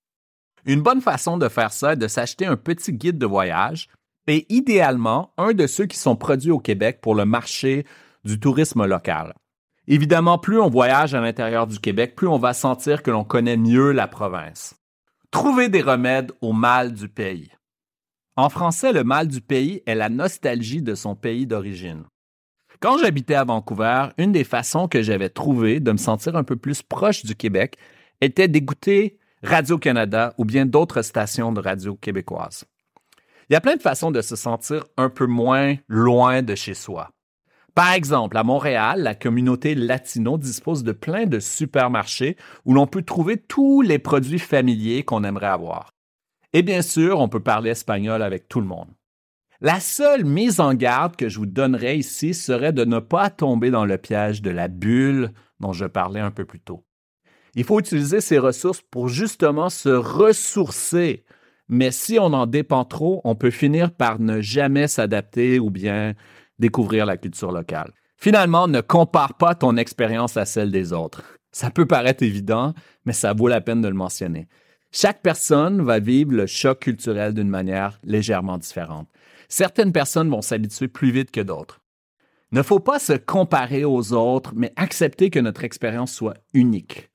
Une 0.66 0.82
bonne 0.82 1.00
façon 1.00 1.38
de 1.38 1.48
faire 1.48 1.72
ça 1.72 1.94
est 1.94 1.96
de 1.96 2.08
s'acheter 2.08 2.44
un 2.44 2.58
petit 2.58 2.92
guide 2.92 3.16
de 3.16 3.24
voyage 3.24 3.88
et 4.26 4.44
idéalement 4.54 5.32
un 5.38 5.54
de 5.54 5.66
ceux 5.66 5.86
qui 5.86 5.96
sont 5.96 6.16
produits 6.16 6.50
au 6.50 6.60
Québec 6.60 6.98
pour 7.00 7.14
le 7.14 7.24
marché 7.24 7.86
du 8.26 8.38
tourisme 8.38 8.84
local. 8.84 9.32
Évidemment, 9.88 10.38
plus 10.38 10.60
on 10.60 10.68
voyage 10.68 11.14
à 11.14 11.20
l'intérieur 11.20 11.66
du 11.66 11.78
Québec, 11.78 12.16
plus 12.16 12.26
on 12.26 12.38
va 12.38 12.54
sentir 12.54 13.02
que 13.02 13.10
l'on 13.10 13.24
connaît 13.24 13.56
mieux 13.56 13.92
la 13.92 14.08
province. 14.08 14.74
Trouvez 15.30 15.68
des 15.68 15.82
remèdes 15.82 16.32
au 16.40 16.52
mal 16.52 16.92
du 16.92 17.08
pays. 17.08 17.50
En 18.36 18.48
français, 18.48 18.92
le 18.92 19.04
mal 19.04 19.28
du 19.28 19.40
pays 19.40 19.82
est 19.86 19.94
la 19.94 20.08
nostalgie 20.08 20.82
de 20.82 20.94
son 20.94 21.14
pays 21.14 21.46
d'origine. 21.46 22.04
Quand 22.80 22.98
j'habitais 22.98 23.34
à 23.34 23.44
Vancouver, 23.44 24.08
une 24.18 24.32
des 24.32 24.44
façons 24.44 24.88
que 24.88 25.02
j'avais 25.02 25.30
trouvées 25.30 25.80
de 25.80 25.92
me 25.92 25.96
sentir 25.96 26.36
un 26.36 26.44
peu 26.44 26.56
plus 26.56 26.82
proche 26.82 27.24
du 27.24 27.34
Québec 27.34 27.78
était 28.20 28.48
d'écouter 28.48 29.18
Radio-Canada 29.42 30.34
ou 30.36 30.44
bien 30.44 30.66
d'autres 30.66 31.02
stations 31.02 31.52
de 31.52 31.60
radio 31.60 31.94
québécoises. 31.96 32.64
Il 33.48 33.52
y 33.52 33.56
a 33.56 33.60
plein 33.60 33.76
de 33.76 33.82
façons 33.82 34.10
de 34.10 34.20
se 34.20 34.36
sentir 34.36 34.84
un 34.96 35.08
peu 35.08 35.26
moins 35.26 35.76
loin 35.88 36.42
de 36.42 36.54
chez 36.54 36.74
soi. 36.74 37.10
Par 37.76 37.92
exemple, 37.92 38.38
à 38.38 38.42
Montréal, 38.42 39.02
la 39.02 39.14
communauté 39.14 39.74
latino 39.74 40.38
dispose 40.38 40.82
de 40.82 40.92
plein 40.92 41.26
de 41.26 41.38
supermarchés 41.38 42.38
où 42.64 42.72
l'on 42.72 42.86
peut 42.86 43.02
trouver 43.02 43.36
tous 43.36 43.82
les 43.82 43.98
produits 43.98 44.38
familiers 44.38 45.02
qu'on 45.02 45.24
aimerait 45.24 45.48
avoir. 45.48 45.90
Et 46.54 46.62
bien 46.62 46.80
sûr, 46.80 47.20
on 47.20 47.28
peut 47.28 47.42
parler 47.42 47.68
espagnol 47.68 48.22
avec 48.22 48.48
tout 48.48 48.62
le 48.62 48.66
monde. 48.66 48.88
La 49.60 49.78
seule 49.78 50.24
mise 50.24 50.58
en 50.58 50.72
garde 50.72 51.16
que 51.16 51.28
je 51.28 51.38
vous 51.38 51.44
donnerais 51.44 51.98
ici 51.98 52.32
serait 52.32 52.72
de 52.72 52.86
ne 52.86 52.98
pas 52.98 53.28
tomber 53.28 53.70
dans 53.70 53.84
le 53.84 53.98
piège 53.98 54.40
de 54.40 54.50
la 54.50 54.68
bulle 54.68 55.32
dont 55.60 55.74
je 55.74 55.84
parlais 55.84 56.20
un 56.20 56.30
peu 56.30 56.46
plus 56.46 56.60
tôt. 56.60 56.82
Il 57.54 57.64
faut 57.64 57.78
utiliser 57.78 58.22
ces 58.22 58.38
ressources 58.38 58.80
pour 58.90 59.08
justement 59.08 59.68
se 59.68 59.90
ressourcer 59.90 61.26
mais 61.68 61.90
si 61.90 62.18
on 62.18 62.26
en 62.26 62.46
dépend 62.46 62.84
trop, 62.84 63.20
on 63.24 63.34
peut 63.34 63.50
finir 63.50 63.90
par 63.90 64.20
ne 64.20 64.40
jamais 64.40 64.86
s'adapter 64.86 65.58
ou 65.58 65.70
bien 65.70 66.14
découvrir 66.58 67.06
la 67.06 67.16
culture 67.16 67.52
locale. 67.52 67.92
Finalement, 68.16 68.66
ne 68.66 68.80
compare 68.80 69.34
pas 69.34 69.54
ton 69.54 69.76
expérience 69.76 70.36
à 70.36 70.44
celle 70.44 70.70
des 70.70 70.92
autres. 70.92 71.22
Ça 71.52 71.70
peut 71.70 71.86
paraître 71.86 72.22
évident, 72.22 72.74
mais 73.04 73.12
ça 73.12 73.32
vaut 73.32 73.48
la 73.48 73.60
peine 73.60 73.82
de 73.82 73.88
le 73.88 73.94
mentionner. 73.94 74.48
Chaque 74.92 75.22
personne 75.22 75.82
va 75.82 75.98
vivre 75.98 76.32
le 76.32 76.46
choc 76.46 76.80
culturel 76.80 77.34
d'une 77.34 77.48
manière 77.48 77.98
légèrement 78.02 78.58
différente. 78.58 79.08
Certaines 79.48 79.92
personnes 79.92 80.30
vont 80.30 80.42
s'habituer 80.42 80.88
plus 80.88 81.10
vite 81.10 81.30
que 81.30 81.40
d'autres. 81.40 81.80
Ne 82.52 82.62
faut 82.62 82.80
pas 82.80 82.98
se 82.98 83.12
comparer 83.12 83.84
aux 83.84 84.12
autres, 84.12 84.52
mais 84.54 84.72
accepter 84.76 85.30
que 85.30 85.40
notre 85.40 85.64
expérience 85.64 86.12
soit 86.12 86.38
unique. 86.54 87.10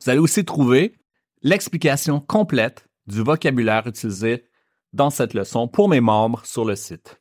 Vous 0.00 0.10
allez 0.10 0.20
aussi 0.20 0.44
trouver 0.44 0.96
l'explication 1.42 2.20
complète 2.20 2.86
du 3.06 3.22
vocabulaire 3.22 3.86
utilisé 3.86 4.44
dans 4.92 5.10
cette 5.10 5.34
leçon 5.34 5.68
pour 5.68 5.88
mes 5.88 6.00
membres 6.00 6.44
sur 6.44 6.64
le 6.64 6.74
site. 6.76 7.19